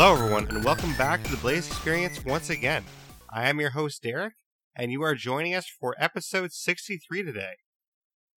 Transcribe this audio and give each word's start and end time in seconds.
Hello, 0.00 0.12
everyone, 0.12 0.46
and 0.46 0.64
welcome 0.64 0.94
back 0.94 1.24
to 1.24 1.30
the 1.32 1.36
Blaise 1.38 1.68
XPerience 1.68 2.24
once 2.24 2.50
again. 2.50 2.84
I 3.28 3.48
am 3.48 3.58
your 3.58 3.70
host, 3.70 4.00
Derreck, 4.00 4.30
and 4.76 4.92
you 4.92 5.02
are 5.02 5.16
joining 5.16 5.56
us 5.56 5.66
for 5.66 5.96
episode 5.98 6.52
63 6.52 7.24
today. 7.24 7.54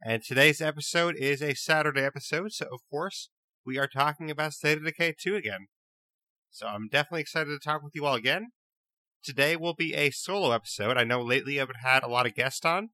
And 0.04 0.24
today's 0.24 0.60
episode 0.60 1.16
is 1.18 1.40
a 1.40 1.54
Saturday 1.54 2.02
episode, 2.02 2.52
so 2.52 2.66
of 2.74 2.80
course, 2.90 3.30
we 3.64 3.78
are 3.78 3.86
talking 3.86 4.32
about 4.32 4.54
State 4.54 4.80
of 4.80 4.86
Decay 4.86 5.14
2 5.22 5.36
again. 5.36 5.68
So 6.50 6.66
I'm 6.66 6.88
definitely 6.88 7.22
excited 7.22 7.52
to 7.52 7.60
talk 7.60 7.84
with 7.84 7.94
you 7.94 8.08
all 8.08 8.16
again. 8.16 8.48
Today 9.24 9.56
will 9.56 9.76
be 9.76 9.94
a 9.94 10.10
solo 10.10 10.54
episode. 10.54 10.98
I 10.98 11.04
know 11.04 11.22
lately 11.22 11.62
I've 11.62 11.70
had 11.84 12.02
a 12.02 12.10
lot 12.10 12.26
of 12.26 12.34
guests 12.34 12.66
on, 12.66 12.90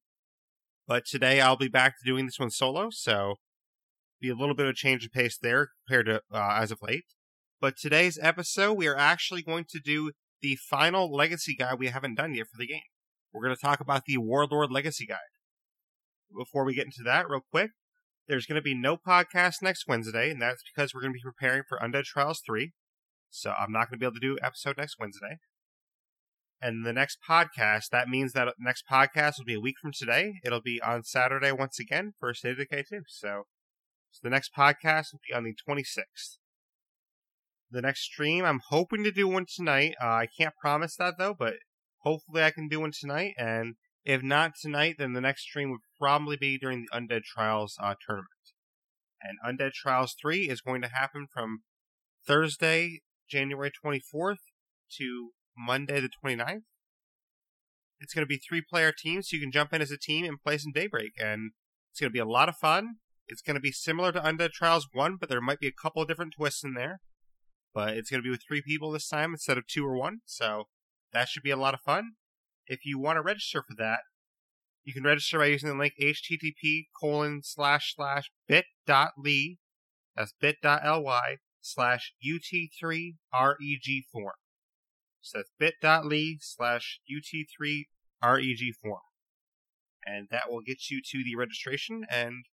but 0.86 1.06
today 1.06 1.40
I'll 1.40 1.56
be 1.56 1.70
back 1.70 1.98
to 2.00 2.06
doing 2.06 2.26
this 2.26 2.38
one 2.38 2.52
solo, 2.52 2.90
so 2.90 3.36
be 4.20 4.28
a 4.28 4.36
little 4.36 4.56
bit 4.56 4.66
of 4.66 4.72
a 4.72 4.76
change 4.76 5.06
of 5.06 5.14
pace 5.14 5.38
there 5.42 5.70
compared 5.88 6.08
to 6.08 6.22
uh, 6.38 6.58
as 6.60 6.72
of 6.72 6.80
late. 6.82 7.06
But 7.60 7.76
today's 7.76 8.20
episode, 8.22 8.74
we 8.74 8.86
are 8.86 8.96
actually 8.96 9.42
going 9.42 9.66
to 9.70 9.80
do 9.80 10.12
the 10.44 10.58
final 10.70 11.12
legacy 11.12 11.56
guide 11.56 11.80
we 11.80 11.88
haven't 11.88 12.14
done 12.14 12.36
yet 12.36 12.46
for 12.52 12.58
the 12.60 12.68
game. 12.68 12.82
We're 13.34 13.44
going 13.44 13.56
to 13.56 13.62
talk 13.62 13.80
about 13.80 14.04
the 14.06 14.20
Warlord 14.20 14.72
Legacy 14.72 15.08
Guide. 15.08 15.18
Before 16.36 16.64
we 16.64 16.76
get 16.76 16.86
into 16.86 17.02
that, 17.06 17.28
real 17.28 17.42
quick, 17.52 17.72
there's 18.28 18.46
going 18.46 18.58
to 18.58 18.62
be 18.62 18.76
no 18.76 18.96
podcast 18.96 19.64
next 19.64 19.86
Wednesday, 19.88 20.30
and 20.30 20.40
that's 20.40 20.62
because 20.64 20.94
we're 20.94 21.02
going 21.02 21.14
to 21.14 21.18
be 21.18 21.24
preparing 21.24 21.64
for 21.68 21.80
Undead 21.80 22.04
Trials 22.04 22.44
3. 22.46 22.74
So 23.32 23.54
I'm 23.58 23.72
not 23.72 23.90
going 23.90 23.98
to 23.98 24.04
be 24.04 24.06
able 24.06 24.14
to 24.14 24.20
do 24.20 24.38
episode 24.44 24.78
next 24.78 24.98
Wednesday. 25.00 25.38
And 26.62 26.86
the 26.86 26.94
next 26.94 27.18
podcast, 27.28 27.90
that 27.92 28.08
means 28.08 28.34
that 28.34 28.54
next 28.60 28.84
podcast 28.92 29.40
will 29.40 29.46
be 29.46 29.56
a 29.56 29.60
week 29.60 29.78
from 29.82 29.94
today. 29.98 30.34
It'll 30.46 30.62
be 30.62 30.80
on 30.86 31.04
Saturday 31.04 31.52
once 31.52 31.80
again 31.80 32.14
for 32.20 32.36
State 32.36 32.52
of 32.52 32.58
Decay 32.58 32.84
2. 32.88 33.02
So, 33.08 33.44
so 34.12 34.20
the 34.22 34.30
next 34.30 34.52
podcast 34.56 35.08
will 35.12 35.22
be 35.28 35.36
on 35.36 35.44
the 35.44 35.56
26th. 35.68 36.38
The 37.70 37.82
next 37.82 38.02
stream, 38.02 38.46
I'm 38.46 38.62
hoping 38.70 39.04
to 39.04 39.12
do 39.12 39.28
one 39.28 39.46
tonight. 39.54 39.96
Uh, 40.02 40.08
I 40.08 40.28
can't 40.38 40.56
promise 40.62 40.96
that 40.98 41.16
though, 41.18 41.36
but 41.38 41.56
hopefully 42.00 42.44
I 42.44 42.52
can 42.52 42.68
do 42.70 42.80
one 42.80 42.92
tonight. 42.98 43.34
And 43.38 43.76
if 44.06 44.24
not 44.24 44.54
tonight, 44.62 44.96
then 44.98 45.14
the 45.14 45.22
next 45.22 45.42
stream 45.42 45.70
would 45.72 45.82
probably 46.00 46.38
be 46.38 46.58
during 46.58 46.86
the 46.86 46.98
Undead 46.98 47.24
Trials 47.24 47.76
uh, 47.82 47.96
tournament. 48.06 48.30
And 49.22 49.38
Undead 49.46 49.74
Trials 49.74 50.16
3 50.22 50.50
is 50.50 50.62
going 50.62 50.82
to 50.82 50.88
happen 50.88 51.28
from 51.34 51.64
Thursday, 52.26 53.02
January 53.30 53.72
24th 53.84 54.38
to 54.98 55.32
Monday 55.58 56.00
the 56.00 56.10
29th. 56.24 56.62
It's 58.00 58.14
going 58.14 58.24
to 58.24 58.28
be 58.28 58.38
three 58.38 58.62
player 58.62 58.94
teams, 58.98 59.30
so 59.30 59.36
you 59.36 59.42
can 59.42 59.52
jump 59.52 59.74
in 59.74 59.82
as 59.82 59.92
a 59.92 59.98
team 59.98 60.24
and 60.24 60.42
play 60.42 60.58
some 60.58 60.72
Daybreak. 60.72 61.14
And 61.20 61.52
it's 61.92 62.00
going 62.00 62.12
to 62.12 62.14
be 62.14 62.20
a 62.20 62.26
lot 62.26 62.48
of 62.48 62.56
fun. 62.56 62.98
It's 63.28 63.42
going 63.42 63.56
to 63.56 63.60
be 63.60 63.72
similar 63.72 64.12
to 64.12 64.22
Undead 64.22 64.52
Trials 64.52 64.88
1, 64.94 65.18
but 65.20 65.30
there 65.30 65.42
might 65.42 65.60
be 65.60 65.68
a 65.68 65.82
couple 65.82 66.02
of 66.02 66.08
different 66.08 66.34
twists 66.38 66.64
in 66.64 66.76
there. 66.76 67.02
But 67.74 67.96
it's 67.96 68.10
going 68.10 68.22
to 68.22 68.26
be 68.26 68.32
with 68.32 68.44
three 68.48 68.62
people 68.62 68.92
this 68.92 69.08
time 69.08 69.34
instead 69.34 69.58
of 69.58 69.68
two 69.68 69.86
or 69.86 69.96
one, 69.96 70.22
so 70.26 70.66
that 71.14 71.30
should 71.30 71.44
be 71.44 71.52
a 71.52 71.58
lot 71.58 71.74
of 71.74 71.82
fun. 71.82 72.14
If 72.66 72.86
you 72.86 73.00
want 73.00 73.18
to 73.18 73.22
register 73.22 73.62
for 73.62 73.76
that, 73.78 74.00
you 74.84 74.94
can 74.94 75.04
register 75.04 75.40
by 75.40 75.48
using 75.48 75.70
the 75.70 75.76
link 75.76 75.94
http 76.02 76.86
colon 77.00 77.42
slash 77.44 77.94
slash 77.96 78.32
bit.ly, 78.48 79.58
that's 80.16 80.34
bit.ly 80.40 81.38
slash 81.62 82.14
ut3reg 82.26 84.02
form. 84.12 84.34
So 85.22 85.40
that's 85.40 85.52
bit.ly 85.60 86.38
slash 86.40 87.02
ut3reg 87.12 88.74
form. 88.82 89.02
And 90.06 90.28
that 90.32 90.50
will 90.50 90.62
get 90.62 90.90
you 90.90 91.02
to 91.12 91.24
the 91.24 91.36
registration, 91.36 92.06
and 92.10 92.46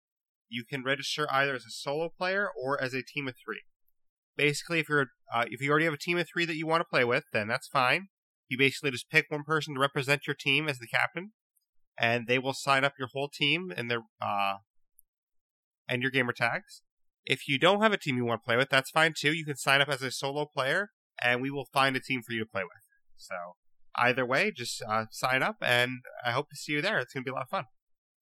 you 0.48 0.64
can 0.64 0.82
register 0.82 1.28
either 1.32 1.54
as 1.54 1.64
a 1.64 1.70
solo 1.70 2.08
player 2.08 2.48
or 2.60 2.82
as 2.82 2.94
a 2.94 3.02
team 3.02 3.28
of 3.28 3.34
three. 3.36 3.62
Basically, 4.36 4.80
if 4.80 4.88
you're 4.88 5.06
uh, 5.32 5.44
if 5.48 5.60
you 5.60 5.70
already 5.70 5.84
have 5.84 5.94
a 5.94 5.98
team 5.98 6.18
of 6.18 6.26
three 6.28 6.44
that 6.44 6.56
you 6.56 6.66
want 6.66 6.80
to 6.80 6.88
play 6.88 7.04
with, 7.04 7.24
then 7.32 7.48
that's 7.48 7.68
fine. 7.68 8.08
You 8.48 8.58
basically 8.58 8.90
just 8.90 9.10
pick 9.10 9.26
one 9.28 9.44
person 9.44 9.74
to 9.74 9.80
represent 9.80 10.26
your 10.26 10.36
team 10.38 10.68
as 10.68 10.78
the 10.78 10.86
captain, 10.86 11.32
and 11.98 12.26
they 12.26 12.38
will 12.38 12.52
sign 12.52 12.84
up 12.84 12.94
your 12.98 13.08
whole 13.12 13.28
team 13.28 13.72
and 13.76 13.90
their 13.90 14.00
uh, 14.20 14.56
and 15.88 16.02
your 16.02 16.10
gamer 16.10 16.32
tags. 16.32 16.82
If 17.24 17.48
you 17.48 17.58
don't 17.58 17.80
have 17.80 17.92
a 17.92 17.96
team 17.96 18.16
you 18.16 18.24
want 18.24 18.42
to 18.42 18.46
play 18.46 18.56
with, 18.56 18.68
that's 18.68 18.90
fine 18.90 19.14
too. 19.18 19.32
You 19.32 19.44
can 19.44 19.56
sign 19.56 19.80
up 19.80 19.88
as 19.88 20.02
a 20.02 20.10
solo 20.10 20.46
player, 20.46 20.90
and 21.22 21.40
we 21.40 21.50
will 21.50 21.66
find 21.72 21.96
a 21.96 22.00
team 22.00 22.20
for 22.22 22.32
you 22.32 22.40
to 22.40 22.50
play 22.50 22.62
with. 22.62 22.82
So 23.16 23.34
either 23.96 24.26
way, 24.26 24.52
just 24.54 24.82
uh, 24.82 25.06
sign 25.10 25.42
up, 25.42 25.56
and 25.62 26.00
I 26.24 26.32
hope 26.32 26.50
to 26.50 26.56
see 26.56 26.72
you 26.72 26.82
there. 26.82 26.98
It's 26.98 27.14
going 27.14 27.24
to 27.24 27.28
be 27.28 27.32
a 27.32 27.34
lot 27.34 27.44
of 27.44 27.48
fun. 27.48 27.64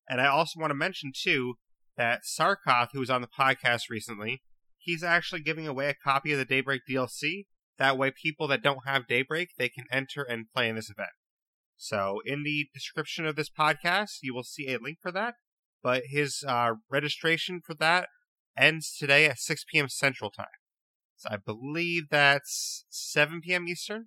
And 0.08 0.20
I 0.20 0.26
also 0.26 0.60
want 0.60 0.70
to 0.70 0.76
mention 0.76 1.12
too 1.14 1.54
that 1.96 2.20
Sarkoth, 2.22 2.88
who 2.92 3.00
was 3.00 3.10
on 3.10 3.22
the 3.22 3.28
podcast 3.28 3.82
recently, 3.90 4.42
he's 4.82 5.02
actually 5.02 5.42
giving 5.42 5.66
away 5.66 5.88
a 5.88 5.94
copy 5.94 6.32
of 6.32 6.38
the 6.38 6.44
Daybreak 6.44 6.82
DLC. 6.88 7.46
That 7.78 7.98
way, 7.98 8.10
people 8.10 8.48
that 8.48 8.62
don't 8.62 8.86
have 8.86 9.06
Daybreak 9.06 9.50
they 9.58 9.68
can 9.68 9.84
enter 9.90 10.22
and 10.22 10.46
play 10.54 10.68
in 10.68 10.76
this 10.76 10.90
event. 10.90 11.10
So, 11.76 12.20
in 12.24 12.42
the 12.42 12.68
description 12.72 13.26
of 13.26 13.36
this 13.36 13.50
podcast, 13.50 14.18
you 14.22 14.34
will 14.34 14.44
see 14.44 14.72
a 14.72 14.78
link 14.78 14.98
for 15.00 15.10
that. 15.12 15.34
But 15.82 16.04
his 16.06 16.44
uh, 16.46 16.74
registration 16.90 17.60
for 17.64 17.74
that 17.74 18.08
ends 18.56 18.94
today 18.96 19.26
at 19.26 19.38
6 19.38 19.64
p.m. 19.70 19.88
Central 19.88 20.30
Time. 20.30 20.46
So 21.16 21.28
I 21.30 21.36
believe 21.36 22.04
that's 22.10 22.84
7 22.88 23.40
p.m. 23.42 23.68
Eastern. 23.68 24.06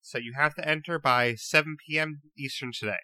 So 0.00 0.18
you 0.18 0.32
have 0.36 0.54
to 0.54 0.68
enter 0.68 0.98
by 0.98 1.34
7 1.34 1.76
p.m. 1.86 2.22
Eastern 2.38 2.72
today. 2.72 3.00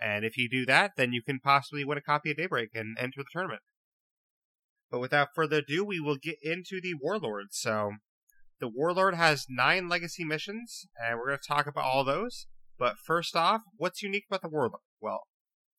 And 0.00 0.24
if 0.24 0.36
you 0.36 0.48
do 0.48 0.66
that, 0.66 0.92
then 0.96 1.12
you 1.12 1.22
can 1.22 1.38
possibly 1.38 1.84
win 1.84 1.98
a 1.98 2.02
copy 2.02 2.30
of 2.30 2.36
Daybreak 2.36 2.70
and 2.74 2.96
enter 2.98 3.20
the 3.20 3.24
tournament. 3.32 3.62
But 4.92 5.00
without 5.00 5.28
further 5.34 5.56
ado, 5.56 5.86
we 5.86 5.98
will 5.98 6.18
get 6.18 6.36
into 6.42 6.78
the 6.82 6.92
Warlord. 7.00 7.46
So 7.52 7.92
the 8.60 8.68
Warlord 8.68 9.14
has 9.14 9.46
nine 9.48 9.88
legacy 9.88 10.22
missions, 10.22 10.86
and 11.02 11.18
we're 11.18 11.28
going 11.28 11.38
to 11.42 11.48
talk 11.48 11.66
about 11.66 11.84
all 11.84 12.04
those. 12.04 12.46
But 12.78 12.96
first 12.98 13.34
off, 13.34 13.62
what's 13.78 14.02
unique 14.02 14.24
about 14.28 14.42
the 14.42 14.50
Warlord? 14.50 14.82
Well, 15.00 15.22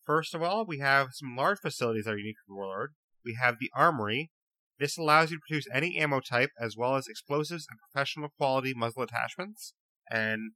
first 0.03 0.33
of 0.33 0.41
all, 0.41 0.65
we 0.65 0.79
have 0.79 1.09
some 1.11 1.35
large 1.37 1.59
facilities 1.59 2.05
that 2.05 2.15
are 2.15 2.17
unique 2.17 2.37
to 2.37 2.49
the 2.49 2.55
Warlord. 2.55 2.93
We 3.23 3.37
have 3.39 3.57
the 3.59 3.69
Armory. 3.75 4.31
This 4.79 4.97
allows 4.97 5.29
you 5.29 5.37
to 5.37 5.41
produce 5.47 5.67
any 5.71 5.99
ammo 5.99 6.19
type, 6.19 6.49
as 6.59 6.75
well 6.75 6.95
as 6.95 7.07
explosives 7.07 7.67
and 7.69 7.77
professional 7.79 8.29
quality 8.35 8.73
muzzle 8.75 9.03
attachments. 9.03 9.75
And 10.09 10.53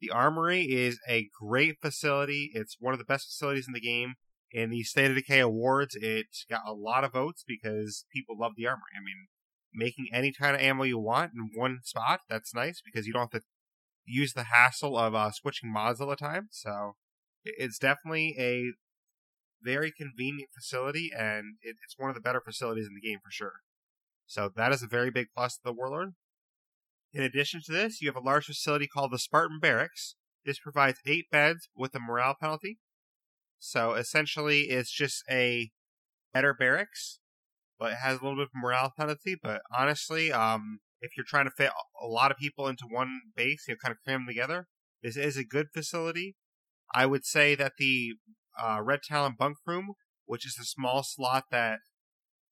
the 0.00 0.10
Armory 0.10 0.62
is 0.62 0.98
a 1.06 1.28
great 1.38 1.76
facility. 1.82 2.52
It's 2.54 2.76
one 2.80 2.94
of 2.94 2.98
the 2.98 3.04
best 3.04 3.26
facilities 3.26 3.66
in 3.68 3.74
the 3.74 3.80
game. 3.80 4.14
In 4.50 4.70
the 4.70 4.82
State 4.82 5.10
of 5.10 5.16
Decay 5.16 5.40
Awards, 5.40 5.94
it 5.94 6.26
got 6.48 6.62
a 6.66 6.72
lot 6.72 7.04
of 7.04 7.12
votes 7.12 7.44
because 7.46 8.06
people 8.12 8.38
love 8.38 8.52
the 8.56 8.66
armor. 8.66 8.82
I 8.96 9.00
mean, 9.00 9.26
making 9.74 10.08
any 10.12 10.32
kind 10.32 10.56
of 10.56 10.62
ammo 10.62 10.84
you 10.84 10.98
want 10.98 11.32
in 11.34 11.50
one 11.54 11.80
spot, 11.82 12.20
that's 12.28 12.54
nice 12.54 12.80
because 12.84 13.06
you 13.06 13.12
don't 13.12 13.32
have 13.32 13.42
to 13.42 13.46
use 14.06 14.32
the 14.32 14.44
hassle 14.44 14.96
of 14.96 15.14
uh, 15.14 15.30
switching 15.30 15.70
mods 15.70 16.00
all 16.00 16.08
the 16.08 16.16
time. 16.16 16.48
So 16.50 16.96
it's 17.44 17.78
definitely 17.78 18.34
a 18.38 18.72
very 19.62 19.92
convenient 19.92 20.50
facility, 20.54 21.10
and 21.16 21.56
it's 21.62 21.98
one 21.98 22.08
of 22.08 22.14
the 22.14 22.22
better 22.22 22.40
facilities 22.40 22.86
in 22.86 22.94
the 22.94 23.06
game 23.06 23.18
for 23.22 23.30
sure. 23.30 23.60
So 24.26 24.50
that 24.56 24.72
is 24.72 24.82
a 24.82 24.86
very 24.86 25.10
big 25.10 25.28
plus 25.36 25.56
to 25.56 25.60
the 25.64 25.72
Warlord. 25.72 26.14
In 27.12 27.22
addition 27.22 27.60
to 27.64 27.72
this, 27.72 28.00
you 28.00 28.08
have 28.08 28.16
a 28.16 28.24
large 28.24 28.46
facility 28.46 28.86
called 28.86 29.12
the 29.12 29.18
Spartan 29.18 29.58
Barracks. 29.60 30.14
This 30.44 30.58
provides 30.58 31.00
eight 31.06 31.26
beds 31.30 31.68
with 31.74 31.94
a 31.94 32.00
morale 32.00 32.36
penalty. 32.38 32.78
So 33.58 33.94
essentially, 33.94 34.62
it's 34.62 34.90
just 34.90 35.22
a 35.30 35.70
better 36.32 36.54
barracks, 36.54 37.18
but 37.78 37.92
it 37.92 37.98
has 38.02 38.18
a 38.18 38.22
little 38.22 38.36
bit 38.36 38.48
of 38.54 38.62
morale 38.62 38.92
penalty. 38.96 39.36
But 39.40 39.62
honestly, 39.76 40.32
um, 40.32 40.80
if 41.00 41.16
you're 41.16 41.26
trying 41.26 41.46
to 41.46 41.50
fit 41.50 41.70
a 42.00 42.06
lot 42.06 42.30
of 42.30 42.38
people 42.38 42.68
into 42.68 42.84
one 42.88 43.20
base, 43.36 43.64
you 43.68 43.74
know, 43.74 43.78
kind 43.82 43.92
of 43.92 43.98
cram 44.04 44.20
them 44.20 44.26
together, 44.28 44.66
this 45.02 45.16
is 45.16 45.36
a 45.36 45.44
good 45.44 45.66
facility. 45.72 46.36
I 46.94 47.06
would 47.06 47.24
say 47.24 47.54
that 47.54 47.72
the 47.78 48.14
uh, 48.60 48.80
Red 48.82 49.00
Talon 49.02 49.34
bunk 49.38 49.58
room, 49.66 49.92
which 50.26 50.46
is 50.46 50.56
a 50.60 50.64
small 50.64 51.02
slot 51.02 51.44
that 51.50 51.80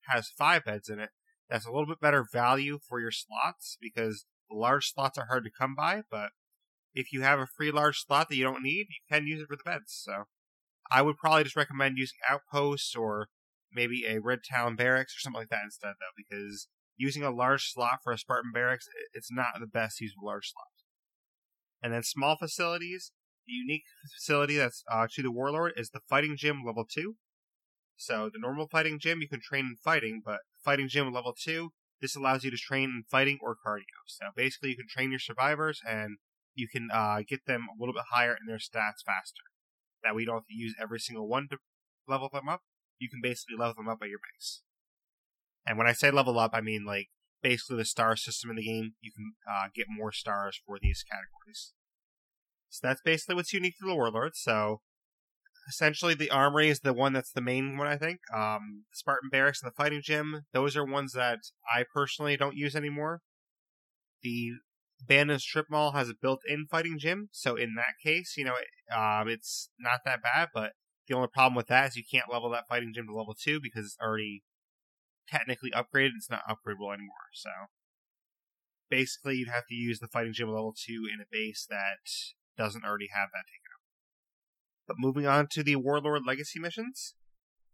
has 0.09 0.29
five 0.37 0.65
beds 0.65 0.89
in 0.89 1.01
it, 1.01 1.11
that's 1.49 1.67
a 1.67 1.71
little 1.71 1.87
bit 1.87 2.01
better 2.01 2.25
value 2.31 2.79
for 2.87 3.01
your 3.01 3.11
slots 3.11 3.77
because 3.81 4.27
the 4.49 4.57
large 4.57 4.93
slots 4.93 5.19
are 5.19 5.27
hard 5.27 5.45
to 5.45 5.51
come 5.51 5.75
by. 5.75 6.03
But 6.11 6.31
if 6.95 7.13
you 7.13 7.23
have 7.23 7.39
a 7.39 7.47
free 7.47 7.71
large 7.71 8.05
slot 8.07 8.29
that 8.29 8.37
you 8.37 8.45
don't 8.45 8.63
need, 8.63 8.87
you 8.89 9.01
can 9.11 9.27
use 9.27 9.41
it 9.41 9.49
for 9.49 9.57
the 9.57 9.65
beds. 9.65 9.93
So 10.05 10.25
I 10.91 11.03
would 11.03 11.17
probably 11.17 11.45
just 11.45 11.57
recommend 11.57 11.99
using 11.99 12.19
Outposts 12.29 12.95
or 12.95 13.29
maybe 13.73 14.05
a 14.07 14.21
Red 14.21 14.43
Talon 14.45 14.77
Barracks 14.77 15.17
or 15.17 15.21
something 15.21 15.41
like 15.41 15.49
that 15.51 15.65
instead, 15.65 15.95
though, 16.01 16.15
because 16.17 16.69
using 16.97 17.23
a 17.23 17.31
large 17.31 17.73
slot 17.73 17.99
for 18.03 18.13
a 18.13 18.19
Spartan 18.19 18.53
Barracks, 18.53 18.89
it's 19.13 19.31
not 19.31 19.61
the 19.61 19.67
best 19.67 20.01
use 20.01 20.15
of 20.17 20.25
large 20.25 20.53
slot. 20.53 20.67
And 21.83 21.93
then 21.93 22.03
small 22.03 22.37
facilities, 22.37 23.13
the 23.47 23.53
unique 23.53 23.85
facility 24.15 24.57
that's 24.57 24.83
uh, 24.91 25.07
to 25.15 25.23
the 25.23 25.31
Warlord 25.31 25.73
is 25.77 25.91
the 25.91 26.01
Fighting 26.09 26.37
Gym 26.37 26.63
Level 26.65 26.85
2. 26.91 27.15
So 27.97 28.31
the 28.33 28.41
normal 28.41 28.69
Fighting 28.69 28.99
Gym, 28.99 29.21
you 29.21 29.29
can 29.29 29.41
train 29.41 29.67
in 29.67 29.77
fighting, 29.83 30.23
but 30.25 30.41
Fighting 30.65 30.89
Gym 30.89 31.13
Level 31.13 31.35
2, 31.39 31.71
this 32.01 32.17
allows 32.17 32.45
you 32.45 32.51
to 32.51 32.57
train 32.57 32.85
in 32.85 33.05
fighting 33.09 33.39
or 33.41 33.57
cardio. 33.57 33.85
So 34.07 34.27
basically, 34.35 34.71
you 34.71 34.77
can 34.77 34.89
train 34.89 35.11
your 35.11 35.19
survivors 35.19 35.81
and 35.89 36.19
you 36.55 36.69
can 36.69 36.89
uh, 36.93 37.19
get 37.27 37.47
them 37.47 37.67
a 37.71 37.79
little 37.79 37.95
bit 37.95 38.05
higher 38.11 38.37
in 38.39 38.47
their 38.47 38.59
stats 38.59 39.05
faster. 39.05 39.45
That 40.03 40.15
we 40.15 40.25
don't 40.25 40.37
have 40.37 40.47
to 40.47 40.55
use 40.55 40.75
every 40.81 41.01
single 41.01 41.29
one 41.29 41.49
to 41.51 41.59
level 42.09 42.29
them 42.33 42.49
up. 42.49 42.63
You 42.99 43.09
can 43.09 43.21
basically 43.23 43.57
level 43.57 43.75
them 43.75 43.89
up 43.89 43.99
at 44.03 44.09
your 44.09 44.19
base. 44.19 44.63
And 45.67 45.77
when 45.77 45.87
I 45.87 45.93
say 45.93 46.11
level 46.11 46.39
up, 46.39 46.53
I 46.55 46.61
mean 46.61 46.85
like 46.85 47.09
basically 47.43 47.77
the 47.77 47.85
star 47.85 48.17
system 48.17 48.51
in 48.51 48.57
the 48.57 48.65
game. 48.65 48.95
You 49.01 49.13
can 49.13 49.35
uh, 49.51 49.69
get 49.75 49.87
more 49.89 50.13
stars 50.13 50.61
for 50.67 50.79
these 50.81 51.05
categories. 51.09 51.73
So 52.69 52.87
that's 52.87 53.03
basically 53.03 53.37
what's 53.37 53.53
unique 53.53 53.79
to 53.79 53.87
the 53.87 53.95
Warlord. 53.95 54.37
So 54.37 54.81
essentially, 55.69 56.15
the 56.15 56.31
armory 56.31 56.69
is 56.69 56.81
the 56.81 56.93
one 56.93 57.13
that's 57.13 57.33
the 57.33 57.41
main 57.41 57.77
one, 57.77 57.87
I 57.87 57.97
think. 57.97 58.21
Um, 58.35 58.85
Spartan 58.93 59.31
Barracks 59.31 59.63
and 59.63 59.71
the 59.71 59.75
Fighting 59.75 60.03
Gym, 60.03 60.45
those 60.53 60.77
are 60.77 60.85
ones 60.85 61.13
that 61.13 61.39
I 61.73 61.85
personally 61.93 62.37
don't 62.37 62.57
use 62.57 62.77
anymore. 62.77 63.21
The 64.23 64.53
Abandoned 65.03 65.41
Strip 65.41 65.67
Mall 65.71 65.93
has 65.93 66.09
a 66.09 66.15
built-in 66.15 66.67
fighting 66.71 66.99
gym, 66.99 67.29
so 67.31 67.55
in 67.55 67.75
that 67.75 67.95
case, 68.03 68.35
you 68.37 68.45
know, 68.45 68.55
um, 68.95 69.29
it's 69.29 69.69
not 69.79 70.01
that 70.05 70.23
bad. 70.23 70.49
But 70.55 70.73
the 71.07 71.15
only 71.15 71.29
problem 71.29 71.55
with 71.55 71.69
that 71.69 71.89
is 71.91 71.97
you 71.97 72.05
can't 72.11 72.33
level 72.33 72.51
that 72.51 72.67
fighting 72.69 72.93
gym 72.95 73.07
to 73.07 73.15
level 73.15 73.35
two 73.35 73.61
because 73.61 73.85
it's 73.85 73.99
already 74.03 74.43
technically 75.29 75.71
upgraded. 75.71 76.13
It's 76.17 76.31
not 76.31 76.43
upgradable 76.49 76.93
anymore. 76.93 77.31
So 77.35 77.51
basically, 78.91 79.37
you'd 79.37 79.49
have 79.49 79.67
to 79.69 79.75
use 79.75 79.99
the 79.99 80.09
fighting 80.09 80.33
gym 80.33 80.49
level 80.49 80.75
two 80.77 81.07
in 81.13 81.21
a 81.21 81.27
base 81.31 81.67
that 81.69 81.99
doesn't 82.57 82.85
already 82.85 83.09
have 83.13 83.29
that 83.33 83.45
taken 83.47 83.71
up. 83.75 83.83
But 84.89 84.97
moving 84.99 85.27
on 85.27 85.49
to 85.49 85.63
the 85.63 85.77
Warlord 85.77 86.23
Legacy 86.27 86.59
missions. 86.59 87.15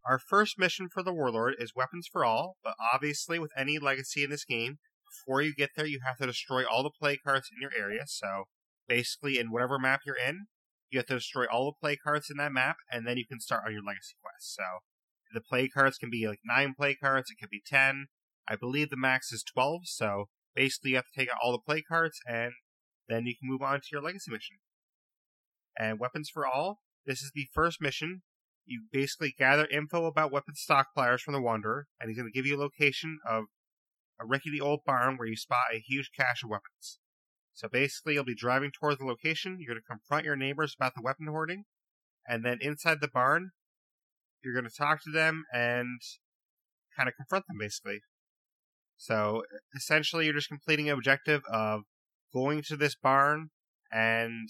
Our 0.05 0.19
first 0.19 0.59
mission 0.59 0.89
for 0.89 1.03
the 1.05 1.13
Warlord 1.13 1.55
is 1.59 1.77
Weapons 1.77 2.09
for 2.11 2.25
All, 2.25 2.57
but 2.65 2.75
obviously, 2.93 3.39
with 3.39 3.53
any 3.57 3.79
legacy 3.79 4.25
in 4.25 4.31
this 4.31 4.45
game, 4.45 4.79
before 5.13 5.43
you 5.43 5.55
get 5.55 5.71
there, 5.77 5.87
you 5.87 6.01
have 6.05 6.17
to 6.19 6.27
destroy 6.27 6.65
all 6.65 6.83
the 6.83 6.91
plague 6.91 7.21
hearts 7.25 7.51
in 7.55 7.61
your 7.61 7.73
area. 7.77 8.03
So 8.07 8.45
basically, 8.89 9.39
in 9.39 9.51
whatever 9.51 9.79
map 9.79 10.01
you're 10.07 10.17
in, 10.17 10.47
you 10.91 10.99
have 10.99 11.07
to 11.07 11.15
destroy 11.15 11.47
all 11.47 11.67
the 11.67 11.81
plague 11.81 12.01
hearts 12.05 12.31
in 12.31 12.37
that 12.39 12.53
map, 12.53 12.77
and 12.91 13.07
then 13.07 13.17
you 13.17 13.27
can 13.27 13.41
start 13.41 13.65
on 13.67 13.73
your 13.73 13.83
legacy 13.83 14.15
quest. 14.23 14.55
So 14.55 14.65
the 15.33 15.41
plague 15.41 15.71
hearts 15.75 15.99
can 15.99 16.11
be 16.11 16.27
like 16.29 16.41
nine 16.45 16.75
plague 16.77 16.99
hearts, 17.03 17.31
it 17.31 17.37
could 17.41 17.51
be 17.51 17.63
ten. 17.67 18.07
I 18.49 18.57
believe 18.57 18.91
the 18.91 18.97
max 18.97 19.33
is 19.33 19.43
twelve. 19.43 19.83
So 19.85 20.27
basically, 20.55 20.91
you 20.91 20.97
have 20.97 21.07
to 21.13 21.21
take 21.21 21.31
out 21.31 21.39
all 21.43 21.53
the 21.53 21.59
plague 21.59 21.85
hearts, 21.89 22.21
and 22.27 22.53
then 23.09 23.27
you 23.27 23.35
can 23.39 23.49
move 23.49 23.63
on 23.63 23.81
to 23.81 23.89
your 23.91 24.03
legacy 24.03 24.31
mission. 24.31 24.57
And 25.79 25.99
weapons 25.99 26.29
for 26.33 26.47
all. 26.47 26.81
This 27.07 27.23
is 27.23 27.33
the 27.35 27.49
first 27.55 27.81
mission. 27.81 28.23
You 28.65 28.83
basically 28.93 29.35
gather 29.37 29.67
info 29.67 30.05
about 30.05 30.31
weapon 30.31 30.55
stockpilers 30.55 31.21
from 31.21 31.35
the 31.35 31.41
Wanderer, 31.41 31.87
and 31.99 32.09
he's 32.09 32.19
going 32.19 32.31
to 32.31 32.37
give 32.37 32.47
you 32.47 32.57
a 32.57 32.61
location 32.61 33.19
of 33.29 33.45
a 34.23 34.27
rickety 34.27 34.61
old 34.61 34.81
barn 34.87 35.17
where 35.17 35.29
you 35.29 35.37
spot 35.37 35.75
a 35.75 35.79
huge 35.79 36.11
cache 36.17 36.43
of 36.45 36.51
weapons. 36.51 36.99
So 37.55 37.69
basically, 37.69 38.15
you'll 38.15 38.25
be 38.25 38.35
driving 38.35 38.71
towards 38.71 38.99
the 38.99 39.05
location. 39.05 39.59
You're 39.59 39.75
going 39.75 39.83
to 39.83 39.87
confront 39.87 40.25
your 40.25 40.37
neighbors 40.37 40.75
about 40.79 40.95
the 40.95 41.03
weapon 41.03 41.27
hoarding, 41.27 41.65
and 42.27 42.45
then 42.45 42.59
inside 42.61 43.01
the 43.01 43.09
barn, 43.09 43.51
you're 44.43 44.55
going 44.55 44.69
to 44.69 44.77
talk 44.77 45.03
to 45.05 45.11
them 45.11 45.45
and 45.53 46.01
kind 46.97 47.09
of 47.09 47.15
confront 47.17 47.47
them, 47.47 47.59
basically. 47.59 48.01
So 48.97 49.43
essentially, 49.75 50.25
you're 50.25 50.35
just 50.35 50.49
completing 50.49 50.89
an 50.89 50.95
objective 50.95 51.43
of 51.53 51.83
going 52.33 52.63
to 52.69 52.77
this 52.77 52.95
barn 52.95 53.51
and 53.93 54.49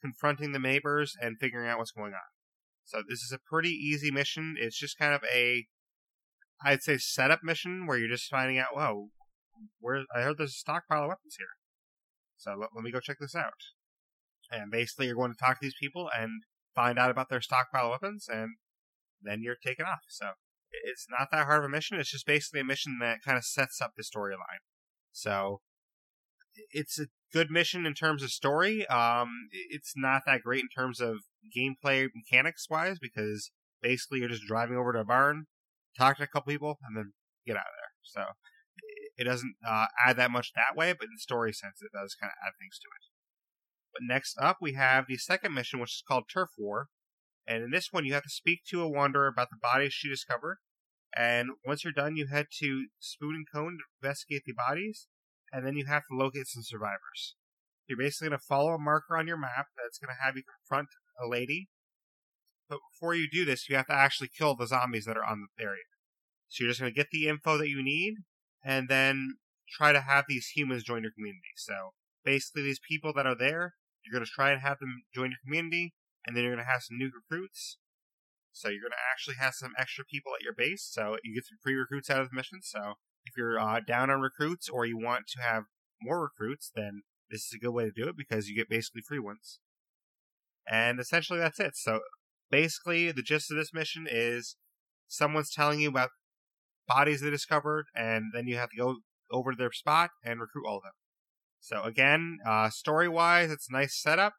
confronting 0.00 0.52
the 0.52 0.58
neighbors 0.58 1.16
and 1.20 1.38
figuring 1.40 1.68
out 1.68 1.78
what's 1.78 1.90
going 1.90 2.12
on. 2.12 2.28
So 2.84 3.02
this 3.08 3.20
is 3.20 3.32
a 3.32 3.40
pretty 3.50 3.70
easy 3.70 4.12
mission. 4.12 4.54
It's 4.58 4.78
just 4.78 4.98
kind 4.98 5.12
of 5.12 5.22
a, 5.34 5.66
I'd 6.62 6.82
say, 6.82 6.98
setup 6.98 7.40
mission 7.42 7.86
where 7.86 7.98
you're 7.98 8.08
just 8.08 8.30
finding 8.30 8.58
out, 8.58 8.74
whoa, 8.74 9.08
where 9.80 10.04
I 10.14 10.22
heard 10.22 10.38
there's 10.38 10.52
a 10.52 10.54
stockpile 10.54 11.02
of 11.02 11.08
weapons 11.08 11.36
here. 11.38 11.46
So 12.36 12.54
let, 12.58 12.70
let 12.74 12.84
me 12.84 12.90
go 12.90 13.00
check 13.00 13.18
this 13.20 13.34
out. 13.34 13.52
And 14.50 14.70
basically, 14.70 15.06
you're 15.06 15.16
going 15.16 15.32
to 15.32 15.38
talk 15.38 15.60
to 15.60 15.66
these 15.66 15.74
people 15.80 16.08
and 16.16 16.42
find 16.74 16.98
out 16.98 17.10
about 17.10 17.28
their 17.28 17.40
stockpile 17.40 17.86
of 17.86 18.00
weapons, 18.02 18.26
and 18.28 18.56
then 19.20 19.42
you're 19.42 19.56
taken 19.56 19.86
off. 19.86 20.00
So 20.08 20.30
it's 20.84 21.06
not 21.10 21.28
that 21.32 21.46
hard 21.46 21.64
of 21.64 21.64
a 21.64 21.68
mission. 21.68 21.98
It's 21.98 22.10
just 22.10 22.26
basically 22.26 22.60
a 22.60 22.64
mission 22.64 22.98
that 23.00 23.22
kind 23.24 23.38
of 23.38 23.44
sets 23.44 23.80
up 23.80 23.92
the 23.96 24.04
storyline. 24.04 24.62
So 25.12 25.60
it's 26.70 26.98
a 27.00 27.06
good 27.32 27.50
mission 27.50 27.86
in 27.86 27.94
terms 27.94 28.22
of 28.22 28.30
story. 28.30 28.86
Um, 28.86 29.48
it's 29.70 29.94
not 29.96 30.22
that 30.26 30.42
great 30.42 30.62
in 30.62 30.68
terms 30.68 31.00
of 31.00 31.18
gameplay 31.56 32.08
mechanics 32.14 32.66
wise 32.70 32.98
because 33.00 33.50
basically 33.82 34.20
you're 34.20 34.28
just 34.28 34.46
driving 34.46 34.76
over 34.76 34.92
to 34.92 35.00
a 35.00 35.04
barn, 35.04 35.46
talk 35.96 36.18
to 36.18 36.24
a 36.24 36.26
couple 36.26 36.52
people, 36.52 36.78
and 36.86 36.96
then 36.96 37.12
get 37.46 37.56
out 37.56 37.66
of 37.66 37.76
there. 37.76 37.92
So 38.02 38.22
it 39.16 39.24
doesn't 39.24 39.54
uh, 39.66 39.86
add 40.04 40.16
that 40.16 40.30
much 40.30 40.52
that 40.54 40.76
way, 40.76 40.92
but 40.92 41.08
in 41.08 41.18
story 41.18 41.52
sense, 41.52 41.80
it 41.80 41.92
does 41.92 42.16
kind 42.20 42.30
of 42.30 42.46
add 42.46 42.52
things 42.58 42.78
to 42.78 42.88
it. 42.94 43.04
But 43.92 44.14
next 44.14 44.36
up, 44.38 44.58
we 44.60 44.74
have 44.74 45.06
the 45.08 45.16
second 45.16 45.54
mission, 45.54 45.80
which 45.80 45.90
is 45.92 46.04
called 46.06 46.24
Turf 46.32 46.50
War. 46.58 46.88
And 47.48 47.62
in 47.62 47.70
this 47.70 47.88
one, 47.92 48.04
you 48.04 48.12
have 48.12 48.24
to 48.24 48.28
speak 48.28 48.60
to 48.70 48.82
a 48.82 48.88
wanderer 48.88 49.28
about 49.28 49.48
the 49.50 49.56
bodies 49.60 49.92
she 49.92 50.08
discovered. 50.08 50.58
And 51.16 51.50
once 51.64 51.84
you're 51.84 51.92
done, 51.92 52.16
you 52.16 52.26
head 52.26 52.46
to 52.58 52.88
Spoon 52.98 53.34
and 53.34 53.46
Cone 53.50 53.78
to 53.78 54.06
investigate 54.06 54.42
the 54.44 54.52
bodies 54.52 55.06
and 55.52 55.66
then 55.66 55.76
you 55.76 55.86
have 55.86 56.02
to 56.02 56.16
locate 56.16 56.46
some 56.46 56.62
survivors. 56.62 57.34
You're 57.88 57.98
basically 57.98 58.28
going 58.28 58.38
to 58.38 58.44
follow 58.44 58.72
a 58.72 58.78
marker 58.78 59.16
on 59.16 59.26
your 59.26 59.38
map 59.38 59.66
that's 59.76 59.98
going 59.98 60.14
to 60.14 60.24
have 60.24 60.36
you 60.36 60.42
confront 60.42 60.88
a 61.22 61.28
lady. 61.28 61.68
But 62.68 62.80
before 62.92 63.14
you 63.14 63.28
do 63.30 63.44
this, 63.44 63.68
you 63.68 63.76
have 63.76 63.86
to 63.86 63.94
actually 63.94 64.30
kill 64.36 64.54
the 64.54 64.66
zombies 64.66 65.04
that 65.04 65.16
are 65.16 65.24
on 65.24 65.46
the 65.56 65.62
area. 65.62 65.84
So 66.48 66.64
you're 66.64 66.70
just 66.70 66.80
going 66.80 66.92
to 66.92 66.96
get 66.96 67.10
the 67.10 67.28
info 67.28 67.58
that 67.58 67.68
you 67.68 67.82
need, 67.82 68.14
and 68.64 68.88
then 68.88 69.36
try 69.68 69.92
to 69.92 70.00
have 70.00 70.24
these 70.28 70.48
humans 70.48 70.84
join 70.84 71.02
your 71.02 71.12
community. 71.12 71.54
So 71.56 71.92
basically, 72.24 72.62
these 72.62 72.80
people 72.80 73.12
that 73.14 73.26
are 73.26 73.36
there, 73.36 73.74
you're 74.04 74.12
going 74.12 74.24
to 74.24 74.30
try 74.30 74.52
and 74.52 74.60
have 74.60 74.78
them 74.78 75.02
join 75.14 75.30
your 75.30 75.40
community, 75.44 75.94
and 76.26 76.36
then 76.36 76.44
you're 76.44 76.54
going 76.54 76.64
to 76.64 76.70
have 76.70 76.82
some 76.82 76.98
new 76.98 77.10
recruits. 77.14 77.78
So 78.52 78.68
you're 78.68 78.80
going 78.80 78.92
to 78.92 79.10
actually 79.12 79.36
have 79.38 79.54
some 79.54 79.72
extra 79.78 80.04
people 80.04 80.32
at 80.34 80.42
your 80.42 80.54
base. 80.54 80.88
So 80.90 81.18
you 81.22 81.34
get 81.34 81.44
some 81.44 81.58
free 81.62 81.74
recruits 81.74 82.08
out 82.08 82.22
of 82.22 82.30
the 82.30 82.36
mission. 82.36 82.60
So 82.62 82.94
if 83.26 83.36
you're 83.36 83.60
uh, 83.60 83.80
down 83.86 84.10
on 84.10 84.20
recruits 84.20 84.68
or 84.68 84.86
you 84.86 84.96
want 84.96 85.26
to 85.28 85.42
have 85.42 85.64
more 86.00 86.22
recruits, 86.22 86.70
then 86.74 87.02
this 87.30 87.42
is 87.42 87.52
a 87.54 87.58
good 87.58 87.72
way 87.72 87.84
to 87.84 87.90
do 87.90 88.08
it 88.08 88.16
because 88.16 88.48
you 88.48 88.56
get 88.56 88.70
basically 88.70 89.02
free 89.02 89.18
ones. 89.18 89.60
And 90.66 90.98
essentially 90.98 91.38
that's 91.38 91.60
it. 91.60 91.76
So 91.76 92.00
basically 92.50 93.12
the 93.12 93.22
gist 93.22 93.50
of 93.50 93.56
this 93.56 93.72
mission 93.72 94.06
is 94.10 94.56
someone's 95.08 95.52
telling 95.52 95.80
you 95.80 95.88
about 95.88 96.10
bodies 96.88 97.20
they 97.20 97.30
discovered 97.30 97.86
and 97.94 98.32
then 98.32 98.46
you 98.46 98.56
have 98.56 98.70
to 98.70 98.76
go 98.76 98.96
over 99.30 99.52
to 99.52 99.56
their 99.56 99.72
spot 99.72 100.10
and 100.24 100.40
recruit 100.40 100.66
all 100.66 100.78
of 100.78 100.82
them. 100.82 100.92
So 101.60 101.82
again, 101.82 102.38
uh, 102.46 102.70
story 102.70 103.08
wise, 103.08 103.50
it's 103.50 103.68
a 103.68 103.72
nice 103.72 104.00
setup, 104.00 104.34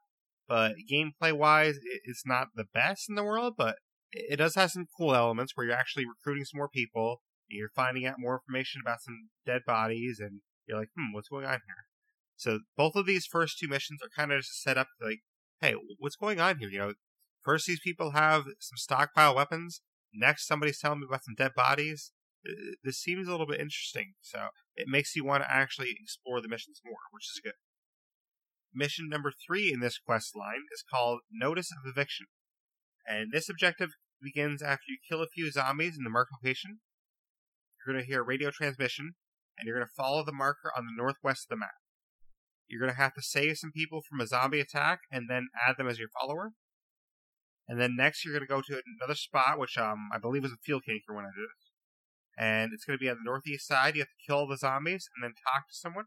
but 0.48 0.76
gameplay 0.92 1.34
wise, 1.34 1.78
it's 2.06 2.26
not 2.26 2.50
the 2.56 2.66
best 2.74 3.10
in 3.10 3.16
the 3.16 3.24
world, 3.24 3.56
but 3.58 3.76
it 4.12 4.38
does 4.38 4.56
have 4.56 4.72
some 4.72 4.88
cool 4.98 5.14
elements 5.14 5.54
where 5.56 5.68
you're 5.68 5.76
actually 5.76 6.06
recruiting 6.06 6.46
some 6.46 6.60
more 6.60 6.70
people 6.70 7.22
you're 7.50 7.70
finding 7.70 8.06
out 8.06 8.20
more 8.20 8.36
information 8.36 8.82
about 8.84 9.02
some 9.02 9.30
dead 9.46 9.62
bodies, 9.66 10.20
and 10.20 10.42
you're 10.68 10.78
like, 10.78 10.90
hmm, 10.96 11.14
what's 11.14 11.30
going 11.30 11.46
on 11.46 11.62
here? 11.66 11.86
So 12.36 12.60
both 12.76 12.96
of 12.96 13.06
these 13.06 13.26
first 13.26 13.58
two 13.58 13.68
missions 13.68 14.02
are 14.04 14.10
kind 14.16 14.32
of 14.32 14.42
just 14.42 14.62
set 14.62 14.78
up 14.78 14.88
like, 15.02 15.20
hey, 15.62 15.76
what's 15.98 16.16
going 16.16 16.40
on 16.40 16.60
here? 16.60 16.70
You 16.70 16.80
know, 16.80 16.94
first 17.48 17.66
these 17.66 17.80
people 17.80 18.12
have 18.12 18.44
some 18.60 18.78
stockpile 18.78 19.36
weapons. 19.36 19.82
Next, 20.14 20.48
somebody's 20.48 20.80
telling 20.80 21.00
me 21.00 21.06
about 21.08 21.24
some 21.24 21.36
dead 21.36 21.52
bodies. 21.56 22.12
This 22.84 23.00
seems 23.00 23.28
a 23.28 23.32
little 23.32 23.48
bit 23.48 23.60
interesting, 23.60 24.14
so 24.22 24.48
it 24.76 24.88
makes 24.88 25.16
you 25.16 25.26
want 25.26 25.44
to 25.44 25.52
actually 25.52 25.96
explore 26.00 26.42
the 26.42 26.48
missions 26.48 26.82
more, 26.86 26.98
which 27.12 27.26
is 27.26 27.42
good. 27.44 27.54
Mission 28.74 29.10
number 29.10 29.32
three 29.32 29.72
in 29.74 29.80
this 29.80 29.98
quest 29.98 30.36
line 30.36 30.64
is 30.74 30.84
called 30.90 31.22
Notice 31.32 31.72
of 31.72 31.90
Eviction, 31.90 32.28
and 33.08 33.32
this 33.32 33.50
objective 33.50 33.92
begins 34.22 34.62
after 34.62 34.84
you 34.88 34.98
kill 35.08 35.22
a 35.22 35.28
few 35.28 35.52
zombies 35.52 35.98
in 35.98 36.04
the 36.04 36.10
marked 36.10 36.32
location 36.32 36.80
you're 37.88 37.94
going 37.94 38.04
to 38.04 38.12
hear 38.12 38.22
a 38.22 38.26
radio 38.26 38.52
transmission, 38.52 39.14
and 39.58 39.66
you're 39.66 39.78
going 39.78 39.88
to 39.88 39.94
follow 39.96 40.24
the 40.24 40.34
marker 40.34 40.72
on 40.76 40.86
the 40.86 40.92
northwest 40.96 41.46
of 41.46 41.50
the 41.50 41.60
map. 41.60 41.80
You're 42.68 42.82
going 42.82 42.92
to 42.92 43.02
have 43.02 43.14
to 43.14 43.22
save 43.22 43.58
some 43.58 43.72
people 43.72 44.02
from 44.02 44.20
a 44.20 44.28
zombie 44.28 44.60
attack 44.60 45.00
and 45.10 45.30
then 45.30 45.48
add 45.66 45.76
them 45.78 45.88
as 45.88 45.98
your 45.98 46.10
follower. 46.10 46.52
And 47.68 47.80
then 47.80 47.96
next, 47.98 48.24
you're 48.24 48.34
going 48.34 48.48
to 48.48 48.48
go 48.48 48.62
to 48.62 48.82
another 49.02 49.16
spot, 49.16 49.60
which 49.60 49.78
um, 49.78 50.10
I 50.14 50.20
believe 50.20 50.44
was 50.44 50.54
a 50.54 50.64
field 50.64 50.84
canker 50.86 51.14
when 51.14 51.26
I 51.26 51.36
did 51.36 51.44
it. 51.44 52.40
And 52.40 52.72
it's 52.74 52.86
going 52.86 52.98
to 52.98 53.04
be 53.04 53.10
on 53.10 53.18
the 53.18 53.30
northeast 53.30 53.68
side. 53.68 53.96
You 53.96 54.02
have 54.02 54.08
to 54.08 54.26
kill 54.26 54.48
the 54.48 54.58
zombies 54.58 55.10
and 55.16 55.24
then 55.24 55.34
talk 55.44 55.68
to 55.68 55.76
someone. 55.76 56.06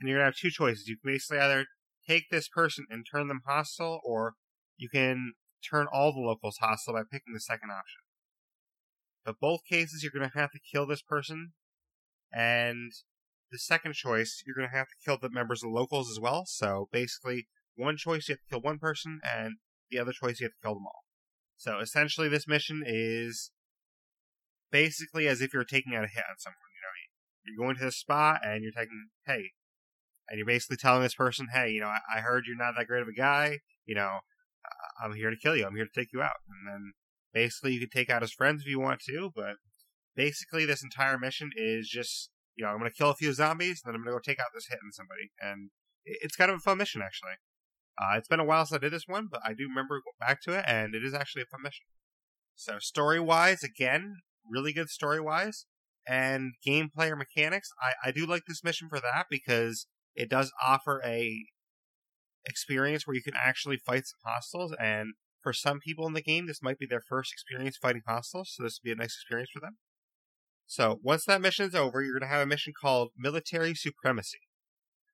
And 0.00 0.08
you're 0.08 0.18
going 0.18 0.32
to 0.32 0.34
have 0.34 0.36
two 0.36 0.50
choices. 0.50 0.88
You 0.88 0.96
can 0.96 1.12
basically 1.12 1.38
either 1.38 1.66
take 2.08 2.24
this 2.30 2.48
person 2.48 2.86
and 2.90 3.06
turn 3.08 3.28
them 3.28 3.42
hostile, 3.46 4.00
or 4.04 4.34
you 4.76 4.88
can 4.88 5.34
turn 5.68 5.86
all 5.92 6.12
the 6.12 6.20
locals 6.20 6.56
hostile 6.60 6.94
by 6.94 7.02
picking 7.02 7.34
the 7.34 7.40
second 7.40 7.70
option. 7.70 8.00
But 9.24 9.38
both 9.40 9.60
cases, 9.68 10.02
you're 10.02 10.10
going 10.10 10.28
to 10.28 10.38
have 10.38 10.50
to 10.50 10.58
kill 10.58 10.86
this 10.86 11.02
person. 11.02 11.52
And 12.34 12.90
the 13.52 13.58
second 13.58 13.94
choice, 13.94 14.42
you're 14.44 14.56
going 14.56 14.68
to 14.68 14.76
have 14.76 14.88
to 14.88 15.04
kill 15.04 15.18
the 15.18 15.30
members 15.30 15.62
of 15.62 15.70
the 15.70 15.78
locals 15.78 16.10
as 16.10 16.18
well. 16.18 16.44
So 16.46 16.88
basically, 16.90 17.46
one 17.76 17.96
choice, 17.96 18.28
you 18.28 18.32
have 18.32 18.40
to 18.40 18.48
kill 18.50 18.60
one 18.62 18.78
person, 18.78 19.20
and 19.22 19.56
the 19.92 19.98
other 19.98 20.12
choice, 20.12 20.40
you 20.40 20.46
have 20.46 20.52
to 20.52 20.66
kill 20.66 20.74
them 20.74 20.86
all. 20.86 21.04
So 21.56 21.78
essentially, 21.78 22.28
this 22.28 22.48
mission 22.48 22.82
is 22.84 23.52
basically 24.70 25.28
as 25.28 25.40
if 25.40 25.52
you're 25.52 25.64
taking 25.64 25.94
out 25.94 26.04
a 26.04 26.08
hit 26.08 26.24
on 26.28 26.38
someone. 26.38 26.56
You 26.74 26.82
know, 26.82 26.94
you're 27.44 27.66
going 27.66 27.76
to 27.78 27.84
this 27.84 27.98
spot 27.98 28.40
and 28.44 28.62
you're 28.62 28.72
taking, 28.72 29.08
hey, 29.26 29.50
and 30.28 30.38
you're 30.38 30.46
basically 30.46 30.76
telling 30.76 31.02
this 31.02 31.14
person, 31.14 31.48
hey, 31.52 31.70
you 31.70 31.80
know, 31.80 31.88
I, 31.88 31.98
I 32.16 32.20
heard 32.20 32.44
you're 32.46 32.56
not 32.56 32.74
that 32.76 32.86
great 32.86 33.02
of 33.02 33.08
a 33.08 33.12
guy. 33.12 33.58
You 33.84 33.94
know, 33.94 34.20
uh, 34.64 35.04
I'm 35.04 35.14
here 35.14 35.30
to 35.30 35.36
kill 35.36 35.56
you. 35.56 35.66
I'm 35.66 35.76
here 35.76 35.86
to 35.86 36.00
take 36.00 36.12
you 36.12 36.22
out. 36.22 36.42
And 36.48 36.72
then 36.72 36.92
Basically, 37.32 37.72
you 37.72 37.80
can 37.80 37.88
take 37.88 38.10
out 38.10 38.22
his 38.22 38.32
friends 38.32 38.62
if 38.62 38.68
you 38.68 38.78
want 38.78 39.00
to, 39.08 39.30
but 39.34 39.56
basically, 40.14 40.66
this 40.66 40.82
entire 40.82 41.18
mission 41.18 41.50
is 41.56 41.88
just 41.88 42.30
you 42.54 42.64
know, 42.64 42.70
I'm 42.70 42.78
going 42.78 42.90
to 42.90 42.96
kill 42.96 43.08
a 43.08 43.14
few 43.14 43.32
zombies, 43.32 43.80
and 43.82 43.88
then 43.90 43.94
I'm 43.96 44.04
going 44.04 44.14
to 44.14 44.20
go 44.20 44.32
take 44.32 44.38
out 44.38 44.52
this 44.54 44.66
hit 44.68 44.78
on 44.84 44.92
somebody, 44.92 45.32
and 45.40 45.70
it's 46.04 46.36
kind 46.36 46.50
of 46.50 46.58
a 46.58 46.60
fun 46.60 46.76
mission 46.76 47.00
actually. 47.00 47.32
Uh, 47.98 48.16
it's 48.16 48.28
been 48.28 48.40
a 48.40 48.44
while 48.44 48.64
since 48.64 48.78
I 48.78 48.80
did 48.80 48.92
this 48.92 49.06
one, 49.06 49.28
but 49.30 49.40
I 49.44 49.52
do 49.52 49.68
remember 49.68 50.00
going 50.00 50.16
back 50.18 50.40
to 50.42 50.58
it, 50.58 50.64
and 50.66 50.94
it 50.94 51.04
is 51.04 51.14
actually 51.14 51.42
a 51.42 51.46
fun 51.46 51.62
mission. 51.62 51.86
So 52.54 52.78
story 52.78 53.20
wise, 53.20 53.62
again, 53.62 54.16
really 54.48 54.72
good 54.72 54.88
story 54.88 55.20
wise, 55.20 55.66
and 56.06 56.52
gameplay 56.66 57.10
or 57.10 57.16
mechanics. 57.16 57.68
I, 57.80 58.08
I 58.08 58.12
do 58.12 58.26
like 58.26 58.42
this 58.46 58.64
mission 58.64 58.88
for 58.88 59.00
that 59.00 59.26
because 59.30 59.86
it 60.14 60.30
does 60.30 60.52
offer 60.64 61.00
a 61.04 61.44
experience 62.44 63.06
where 63.06 63.14
you 63.14 63.22
can 63.22 63.36
actually 63.36 63.76
fight 63.76 64.04
some 64.06 64.18
hostiles, 64.24 64.74
and 64.80 65.14
for 65.42 65.52
some 65.52 65.80
people 65.80 66.06
in 66.06 66.12
the 66.12 66.22
game, 66.22 66.46
this 66.46 66.62
might 66.62 66.78
be 66.78 66.86
their 66.86 67.02
first 67.08 67.32
experience 67.32 67.76
fighting 67.76 68.02
hostiles, 68.06 68.54
so 68.54 68.62
this 68.62 68.80
would 68.82 68.88
be 68.88 68.92
a 68.92 68.96
nice 68.96 69.16
experience 69.16 69.50
for 69.52 69.60
them. 69.60 69.76
So 70.66 70.98
once 71.02 71.24
that 71.26 71.42
mission 71.42 71.66
is 71.66 71.74
over, 71.74 72.00
you're 72.00 72.18
going 72.18 72.28
to 72.28 72.34
have 72.34 72.42
a 72.42 72.46
mission 72.46 72.72
called 72.80 73.10
Military 73.16 73.74
Supremacy. 73.74 74.38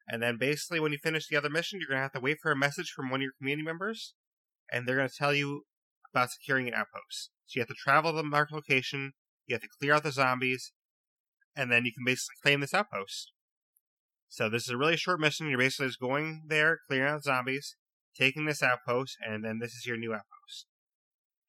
And 0.09 0.23
then 0.23 0.39
basically, 0.39 0.81
when 0.81 0.93
you 0.93 0.99
finish 0.99 1.29
the 1.29 1.37
other 1.37 1.51
mission, 1.51 1.79
you're 1.79 1.89
going 1.89 1.99
to 1.99 2.03
have 2.03 2.13
to 2.13 2.21
wait 2.21 2.39
for 2.43 2.51
a 2.51 2.57
message 2.57 2.91
from 2.91 3.11
one 3.11 3.21
of 3.21 3.25
your 3.25 3.33
community 3.39 3.65
members, 3.65 4.15
and 4.73 4.89
they're 4.89 4.97
going 4.97 5.09
to 5.09 5.15
tell 5.15 5.35
you 5.35 5.65
about 6.13 6.31
securing 6.31 6.67
an 6.67 6.75
outpost. 6.75 7.31
So 7.45 7.59
you 7.59 7.61
have 7.61 7.69
to 7.69 7.75
travel 7.75 8.13
to 8.13 8.17
the 8.17 8.23
marked 8.23 8.53
location, 8.53 9.13
you 9.47 9.55
have 9.55 9.63
to 9.63 9.69
clear 9.79 9.95
out 9.95 10.05
the 10.05 10.13
zombies, 10.13 10.73
and 11.55 11.71
then 11.71 11.85
you 11.85 11.93
can 11.93 12.05
basically 12.07 12.37
claim 12.43 12.61
this 12.61 12.73
outpost. 12.73 13.33
So 14.31 14.49
this 14.49 14.63
is 14.63 14.71
a 14.71 14.77
really 14.79 14.97
short 14.97 15.21
mission. 15.21 15.49
You're 15.49 15.59
basically 15.59 15.89
just 15.89 16.01
going 16.01 16.45
there, 16.47 16.79
clearing 16.87 17.09
out 17.09 17.25
zombies, 17.25 17.77
taking 18.17 18.47
this 18.47 18.63
outpost, 18.63 19.17
and 19.27 19.45
then 19.45 19.59
this 19.59 19.73
is 19.73 19.87
your 19.87 19.97
new 19.97 20.13
outpost. 20.13 20.67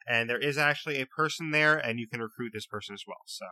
And 0.08 0.30
there 0.30 0.40
is 0.40 0.58
actually 0.58 1.00
a 1.00 1.06
person 1.06 1.52
there, 1.52 1.78
and 1.78 2.00
you 2.00 2.08
can 2.08 2.22
recruit 2.22 2.52
this 2.54 2.66
person 2.66 2.94
as 2.94 3.04
well. 3.08 3.22
So 3.26 3.46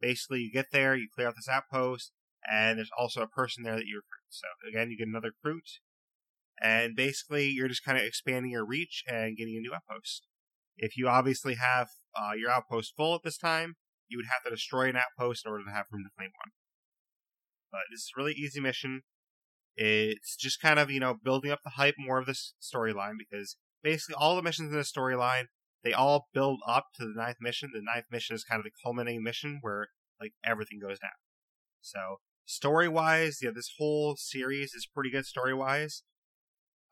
basically, 0.00 0.40
you 0.40 0.52
get 0.52 0.66
there, 0.72 0.94
you 0.94 1.08
clear 1.14 1.28
out 1.28 1.36
this 1.36 1.48
outpost, 1.48 2.12
and 2.50 2.78
there's 2.78 2.90
also 2.98 3.22
a 3.22 3.28
person 3.28 3.64
there 3.64 3.76
that 3.76 3.86
you 3.86 3.96
recruit. 3.96 4.30
So 4.30 4.46
again, 4.68 4.90
you 4.90 4.98
get 4.98 5.08
another 5.08 5.32
recruit, 5.42 5.64
and 6.60 6.94
basically, 6.94 7.48
you're 7.48 7.68
just 7.68 7.84
kind 7.84 7.98
of 7.98 8.04
expanding 8.04 8.52
your 8.52 8.64
reach 8.64 9.02
and 9.08 9.36
getting 9.36 9.56
a 9.56 9.60
new 9.60 9.72
outpost. 9.74 10.26
If 10.76 10.96
you 10.96 11.08
obviously 11.08 11.54
have 11.54 11.88
uh, 12.16 12.32
your 12.36 12.50
outpost 12.50 12.94
full 12.96 13.14
at 13.14 13.22
this 13.24 13.38
time, 13.38 13.74
you 14.08 14.18
would 14.18 14.26
have 14.26 14.44
to 14.44 14.50
destroy 14.50 14.88
an 14.88 14.96
outpost 14.96 15.44
in 15.44 15.52
order 15.52 15.64
to 15.64 15.72
have 15.72 15.86
room 15.90 16.04
to 16.04 16.10
claim 16.16 16.30
one. 16.36 16.52
But 17.70 17.82
this 17.90 18.00
is 18.00 18.12
really 18.16 18.32
easy 18.32 18.60
mission. 18.60 19.02
It's 19.76 20.36
just 20.36 20.60
kind 20.60 20.78
of, 20.78 20.90
you 20.90 21.00
know, 21.00 21.14
building 21.14 21.50
up 21.50 21.60
the 21.64 21.70
hype 21.70 21.94
more 21.98 22.18
of 22.18 22.26
this 22.26 22.54
storyline 22.60 23.14
because 23.18 23.56
basically 23.82 24.14
all 24.18 24.36
the 24.36 24.42
missions 24.42 24.70
in 24.70 24.76
the 24.76 24.84
storyline, 24.84 25.44
they 25.82 25.92
all 25.92 26.28
build 26.34 26.60
up 26.66 26.86
to 26.96 27.04
the 27.04 27.14
ninth 27.16 27.38
mission. 27.40 27.70
The 27.72 27.80
ninth 27.82 28.06
mission 28.10 28.36
is 28.36 28.44
kind 28.44 28.60
of 28.60 28.64
the 28.64 28.70
culminating 28.84 29.22
mission 29.22 29.58
where, 29.62 29.88
like, 30.20 30.32
everything 30.44 30.78
goes 30.78 30.98
down. 31.00 31.10
So, 31.80 32.18
story 32.44 32.88
wise, 32.88 33.38
yeah, 33.42 33.50
this 33.54 33.72
whole 33.78 34.16
series 34.16 34.74
is 34.74 34.88
pretty 34.92 35.10
good 35.10 35.26
story 35.26 35.54
wise. 35.54 36.02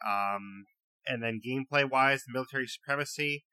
Um, 0.07 0.64
and 1.07 1.23
then 1.23 1.40
gameplay 1.47 1.88
wise, 1.88 2.23
the 2.26 2.33
military 2.33 2.66
supremacy, 2.66 3.45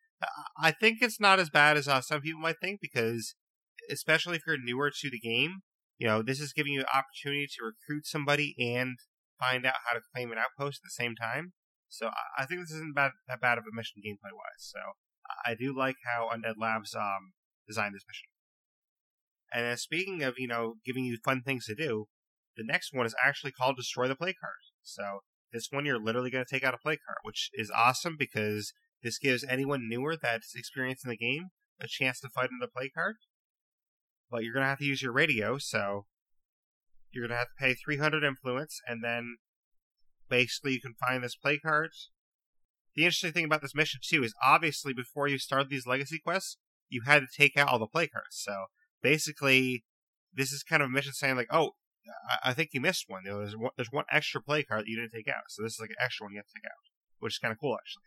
I 0.57 0.71
think 0.71 0.99
it's 1.01 1.19
not 1.19 1.39
as 1.39 1.49
bad 1.49 1.77
as 1.77 1.87
uh, 1.87 2.01
some 2.01 2.21
people 2.21 2.41
might 2.41 2.59
think 2.61 2.79
because, 2.81 3.35
especially 3.91 4.37
if 4.37 4.43
you're 4.47 4.57
newer 4.57 4.89
to 4.89 5.09
the 5.09 5.19
game, 5.19 5.59
you 5.97 6.07
know, 6.07 6.21
this 6.21 6.39
is 6.39 6.53
giving 6.53 6.73
you 6.73 6.81
an 6.81 6.93
opportunity 6.93 7.47
to 7.47 7.65
recruit 7.65 8.05
somebody 8.05 8.55
and 8.59 8.97
find 9.39 9.65
out 9.65 9.75
how 9.85 9.93
to 9.93 10.01
claim 10.13 10.31
an 10.31 10.37
outpost 10.37 10.81
at 10.83 10.87
the 10.87 11.03
same 11.03 11.15
time. 11.15 11.53
So 11.89 12.09
I 12.37 12.45
think 12.45 12.61
this 12.61 12.71
isn't 12.71 12.95
bad, 12.95 13.11
that 13.27 13.41
bad 13.41 13.57
of 13.57 13.63
a 13.63 13.75
mission 13.75 14.01
gameplay 14.05 14.33
wise. 14.33 14.59
So 14.59 14.79
I 15.45 15.55
do 15.55 15.75
like 15.75 15.95
how 16.05 16.29
Undead 16.33 16.55
Labs 16.59 16.93
um, 16.95 17.33
designed 17.67 17.95
this 17.95 18.05
mission. 18.07 18.27
And 19.53 19.79
speaking 19.79 20.23
of, 20.23 20.35
you 20.37 20.47
know, 20.47 20.75
giving 20.85 21.05
you 21.05 21.17
fun 21.23 21.41
things 21.41 21.65
to 21.65 21.75
do, 21.75 22.07
the 22.55 22.65
next 22.65 22.93
one 22.93 23.05
is 23.05 23.15
actually 23.23 23.51
called 23.51 23.77
Destroy 23.77 24.07
the 24.07 24.15
Plague 24.15 24.35
Heart. 24.41 24.53
So 24.83 25.19
this 25.53 25.67
one 25.71 25.85
you're 25.85 25.99
literally 25.99 26.29
going 26.29 26.45
to 26.45 26.53
take 26.53 26.63
out 26.63 26.73
a 26.73 26.77
plague 26.77 26.99
heart, 27.07 27.19
which 27.23 27.49
is 27.53 27.71
awesome 27.75 28.15
because 28.17 28.73
this 29.03 29.17
gives 29.17 29.43
anyone 29.43 29.87
newer 29.87 30.15
that's 30.21 30.55
experienced 30.55 31.05
in 31.05 31.09
the 31.09 31.17
game 31.17 31.49
a 31.79 31.87
chance 31.87 32.19
to 32.19 32.29
fight 32.29 32.49
in 32.51 32.59
the 32.59 32.67
plague 32.67 32.91
heart. 32.95 33.17
But 34.29 34.43
you're 34.43 34.53
going 34.53 34.63
to 34.63 34.69
have 34.69 34.79
to 34.79 34.85
use 34.85 35.01
your 35.01 35.13
radio, 35.13 35.57
so 35.57 36.05
you're 37.11 37.27
going 37.27 37.35
to 37.35 37.37
have 37.37 37.47
to 37.47 37.63
pay 37.63 37.73
300 37.73 38.23
influence, 38.23 38.81
and 38.85 39.03
then 39.03 39.37
basically 40.29 40.73
you 40.73 40.81
can 40.81 40.95
find 40.99 41.23
this 41.23 41.35
plague 41.35 41.61
hearts. 41.63 42.09
The 42.95 43.03
interesting 43.03 43.31
thing 43.31 43.45
about 43.45 43.61
this 43.61 43.75
mission, 43.75 44.01
too, 44.03 44.23
is 44.23 44.33
obviously 44.43 44.91
before 44.91 45.27
you 45.27 45.37
start 45.37 45.69
these 45.69 45.87
legacy 45.87 46.19
quests, 46.19 46.57
you 46.89 47.03
had 47.05 47.19
to 47.19 47.27
take 47.35 47.55
out 47.55 47.69
all 47.69 47.79
the 47.79 47.87
plague 47.87 48.11
hearts. 48.11 48.43
So 48.43 48.65
basically, 49.01 49.83
this 50.33 50.51
is 50.51 50.63
kind 50.63 50.81
of 50.81 50.87
a 50.87 50.91
mission 50.91 51.13
saying, 51.13 51.35
like, 51.35 51.47
oh, 51.51 51.71
I, 52.29 52.51
I 52.51 52.53
think 52.53 52.69
you 52.73 52.81
missed 52.81 53.05
one. 53.07 53.23
There's, 53.25 53.55
one. 53.55 53.71
there's 53.75 53.91
one 53.91 54.05
extra 54.11 54.41
plague 54.41 54.67
heart 54.69 54.81
that 54.81 54.87
you 54.87 54.97
didn't 54.97 55.11
take 55.11 55.27
out. 55.27 55.43
So 55.49 55.63
this 55.63 55.73
is 55.73 55.79
like 55.79 55.91
an 55.91 56.03
extra 56.03 56.25
one 56.25 56.33
you 56.33 56.39
have 56.39 56.47
to 56.47 56.53
take 56.55 56.65
out, 56.65 56.83
which 57.19 57.35
is 57.35 57.39
kind 57.39 57.51
of 57.51 57.59
cool, 57.59 57.75
actually. 57.75 58.03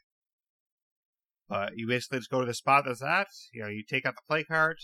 But 1.48 1.72
you 1.76 1.88
basically 1.88 2.18
just 2.18 2.30
go 2.30 2.40
to 2.40 2.46
the 2.46 2.54
spot 2.54 2.84
that's 2.86 3.02
at, 3.02 3.26
you 3.52 3.62
know, 3.62 3.68
you 3.68 3.82
take 3.88 4.06
out 4.06 4.14
the 4.14 4.22
plague 4.28 4.48
heart, 4.48 4.78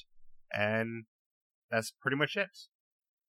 and 0.53 1.05
that's 1.71 1.93
pretty 2.01 2.17
much 2.17 2.37
it. 2.37 2.51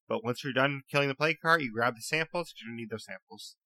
But 0.09 0.23
once 0.23 0.45
you're 0.45 0.53
done 0.53 0.83
killing 0.91 1.09
the 1.09 1.15
plague 1.15 1.39
heart, 1.43 1.63
you 1.63 1.73
grab 1.73 1.97
the 1.97 2.03
samples 2.03 2.55
you 2.65 2.75
need 2.75 2.91
those 2.91 3.07
samples. 3.07 3.57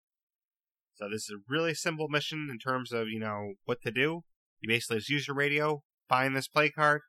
So 0.95 1.09
this 1.09 1.23
is 1.23 1.37
a 1.37 1.43
really 1.53 1.75
simple 1.75 2.09
mission 2.09 2.49
in 2.51 2.59
terms 2.59 2.93
of, 2.93 3.09
you 3.09 3.21
know, 3.21 3.55
what 3.65 3.83
to 3.83 3.91
do. 3.91 4.23
You 4.61 4.69
basically 4.69 4.99
just 4.99 5.11
use 5.11 5.29
your 5.29 5.37
radio, 5.37 5.83
find 6.09 6.35
this 6.35 6.49
plague 6.49 6.75
heart, 6.77 7.03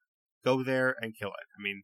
go 0.46 0.62
there 0.62 0.96
and 1.01 1.18
kill 1.18 1.29
it. 1.29 1.48
I 1.58 1.62
mean, 1.62 1.84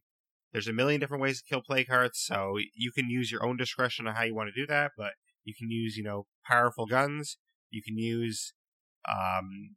there's 0.52 0.68
a 0.68 0.72
million 0.72 1.00
different 1.00 1.22
ways 1.22 1.40
to 1.40 1.48
kill 1.48 1.62
plague 1.62 1.88
hearts, 1.88 2.24
so 2.24 2.56
you 2.74 2.92
can 2.92 3.10
use 3.10 3.30
your 3.30 3.44
own 3.44 3.56
discretion 3.56 4.06
on 4.06 4.14
how 4.14 4.22
you 4.22 4.34
want 4.34 4.48
to 4.52 4.60
do 4.60 4.66
that, 4.66 4.92
but 4.96 5.12
you 5.44 5.54
can 5.58 5.70
use, 5.70 5.96
you 5.96 6.04
know, 6.04 6.26
powerful 6.46 6.86
guns, 6.86 7.38
you 7.70 7.82
can 7.82 7.96
use 7.96 8.52
um, 9.08 9.76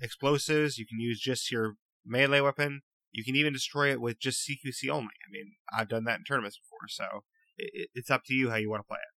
explosives, 0.00 0.78
you 0.78 0.86
can 0.86 1.00
use 1.00 1.20
just 1.20 1.50
your 1.50 1.74
melee 2.04 2.40
weapon, 2.40 2.82
you 3.12 3.24
can 3.24 3.36
even 3.36 3.52
destroy 3.52 3.90
it 3.90 4.00
with 4.00 4.18
just 4.20 4.46
CQC 4.48 4.90
only. 4.90 5.14
I 5.26 5.30
mean, 5.30 5.52
I've 5.72 5.88
done 5.88 6.04
that 6.04 6.18
in 6.18 6.24
tournaments 6.24 6.58
before, 6.58 6.88
so 6.88 7.24
it, 7.56 7.88
it's 7.94 8.10
up 8.10 8.22
to 8.26 8.34
you 8.34 8.50
how 8.50 8.56
you 8.56 8.70
want 8.70 8.80
to 8.80 8.88
play 8.88 8.98
it. 8.98 9.14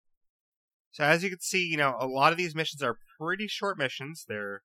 So 0.92 1.04
as 1.04 1.24
you 1.24 1.30
can 1.30 1.40
see, 1.40 1.66
you 1.66 1.78
know, 1.78 1.96
a 2.00 2.08
lot 2.08 2.32
of 2.32 2.38
these 2.38 2.56
missions 2.56 2.84
are 2.84 2.98
pretty 3.20 3.48
short 3.48 3.78
missions. 3.78 4.26
They're 4.28 4.62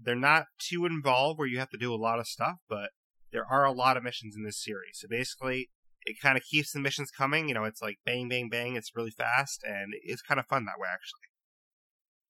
they're 0.00 0.14
not 0.14 0.46
too 0.58 0.86
involved 0.86 1.38
where 1.38 1.48
you 1.48 1.58
have 1.58 1.70
to 1.70 1.78
do 1.78 1.94
a 1.94 1.96
lot 1.96 2.18
of 2.18 2.26
stuff, 2.26 2.56
but 2.68 2.90
there 3.32 3.46
are 3.50 3.64
a 3.64 3.72
lot 3.72 3.96
of 3.96 4.02
missions 4.02 4.36
in 4.36 4.44
this 4.44 4.62
series. 4.62 4.98
So 5.00 5.08
basically, 5.08 5.70
it 6.04 6.20
kind 6.20 6.36
of 6.36 6.44
keeps 6.44 6.72
the 6.72 6.80
missions 6.80 7.10
coming. 7.10 7.48
You 7.48 7.54
know, 7.54 7.64
it's 7.64 7.82
like 7.82 7.98
bang, 8.04 8.28
bang, 8.28 8.48
bang. 8.48 8.76
It's 8.76 8.94
really 8.94 9.10
fast, 9.10 9.62
and 9.64 9.94
it's 10.02 10.22
kind 10.22 10.38
of 10.38 10.46
fun 10.46 10.64
that 10.66 10.78
way, 10.78 10.88
actually. 10.92 11.28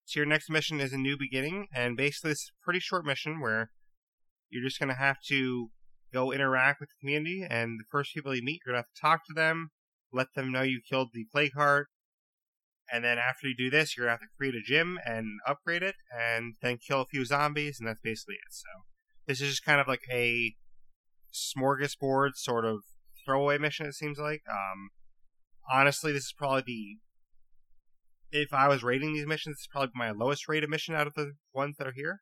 So 0.04 0.21
your 0.21 0.26
next 0.26 0.50
mission 0.50 0.80
is 0.80 0.92
a 0.92 0.99
new 0.99 1.16
beginning, 1.16 1.68
and 1.75 1.97
basically 1.97 2.32
it's 2.32 2.50
a 2.50 2.64
pretty 2.64 2.80
short 2.80 3.04
mission 3.04 3.40
where 3.40 3.71
you're 4.50 4.64
just 4.64 4.78
going 4.78 4.90
to 4.90 4.94
have 4.94 5.16
to 5.28 5.71
go 6.12 6.32
interact 6.32 6.80
with 6.80 6.90
the 6.90 7.00
community, 7.00 7.47
and 7.49 7.80
the 7.80 7.85
first 7.90 8.12
people 8.12 8.35
you 8.35 8.42
meet, 8.42 8.61
you're 8.66 8.75
going 8.75 8.82
to 8.82 8.87
have 8.87 8.94
to 8.94 9.00
talk 9.00 9.26
to 9.26 9.32
them, 9.32 9.71
let 10.12 10.26
them 10.35 10.52
know 10.52 10.62
you 10.62 10.80
killed 10.87 11.09
the 11.14 11.25
plague 11.32 11.54
heart, 11.54 11.87
and 12.92 13.02
then 13.02 13.16
after 13.16 13.47
you 13.49 13.54
do 13.56 13.71
this, 13.71 13.97
you're 13.97 14.06
going 14.06 14.18
to 14.18 14.21
have 14.21 14.28
to 14.28 14.37
create 14.37 14.54
a 14.54 14.61
gym 14.61 14.99
and 15.06 15.38
upgrade 15.47 15.82
it, 15.82 15.94
and 16.14 16.54
then 16.61 16.76
kill 16.76 17.00
a 17.00 17.06
few 17.06 17.25
zombies, 17.25 17.78
and 17.80 17.88
that's 17.88 18.02
basically 18.02 18.35
it. 18.35 18.52
So 18.52 18.68
this 19.26 19.40
is 19.40 19.49
just 19.49 19.64
kind 19.64 19.80
of 19.80 19.88
like 19.88 20.02
a 20.12 20.54
smorgasbord 21.33 22.31
sort 22.37 22.65
of 22.65 22.81
throwaway 23.25 23.59
mission. 23.59 23.87
It 23.87 23.95
seems 23.95 24.19
like. 24.19 24.43
Um, 24.51 24.91
honestly, 25.73 26.12
this 26.12 26.25
is 26.25 26.35
probably 26.37 26.62
the 26.67 26.99
if 28.33 28.55
I 28.55 28.67
was 28.67 28.83
rating 28.83 29.12
these 29.12 29.27
missions, 29.27 29.57
it's 29.59 29.67
probably 29.67 29.91
my 29.95 30.11
lowest 30.11 30.49
rated 30.49 30.71
mission 30.71 30.95
out 30.95 31.07
of 31.07 31.15
the 31.15 31.33
ones 31.55 31.77
that 31.77 31.87
are 31.87 31.95
here. 31.95 32.21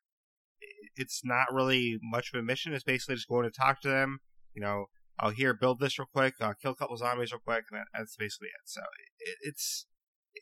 It's 0.96 1.22
not 1.24 1.46
really 1.52 1.98
much 2.02 2.30
of 2.34 2.40
a 2.40 2.42
mission. 2.42 2.74
It's 2.74 2.82
basically 2.82 3.14
just 3.14 3.28
going 3.28 3.44
to 3.44 3.56
talk 3.56 3.80
to 3.82 3.88
them. 3.88 4.18
You 4.52 4.60
know, 4.60 4.86
I'll 5.20 5.30
here 5.30 5.54
build 5.54 5.78
this 5.78 5.98
real 5.98 6.08
quick, 6.12 6.34
I'll 6.40 6.54
kill 6.54 6.72
a 6.72 6.76
couple 6.76 6.96
zombies 6.96 7.32
real 7.32 7.40
quick, 7.44 7.64
and 7.70 7.84
that's 7.94 8.16
basically 8.16 8.48
it. 8.48 8.62
So 8.64 8.80
it, 9.18 9.36
it's 9.42 9.86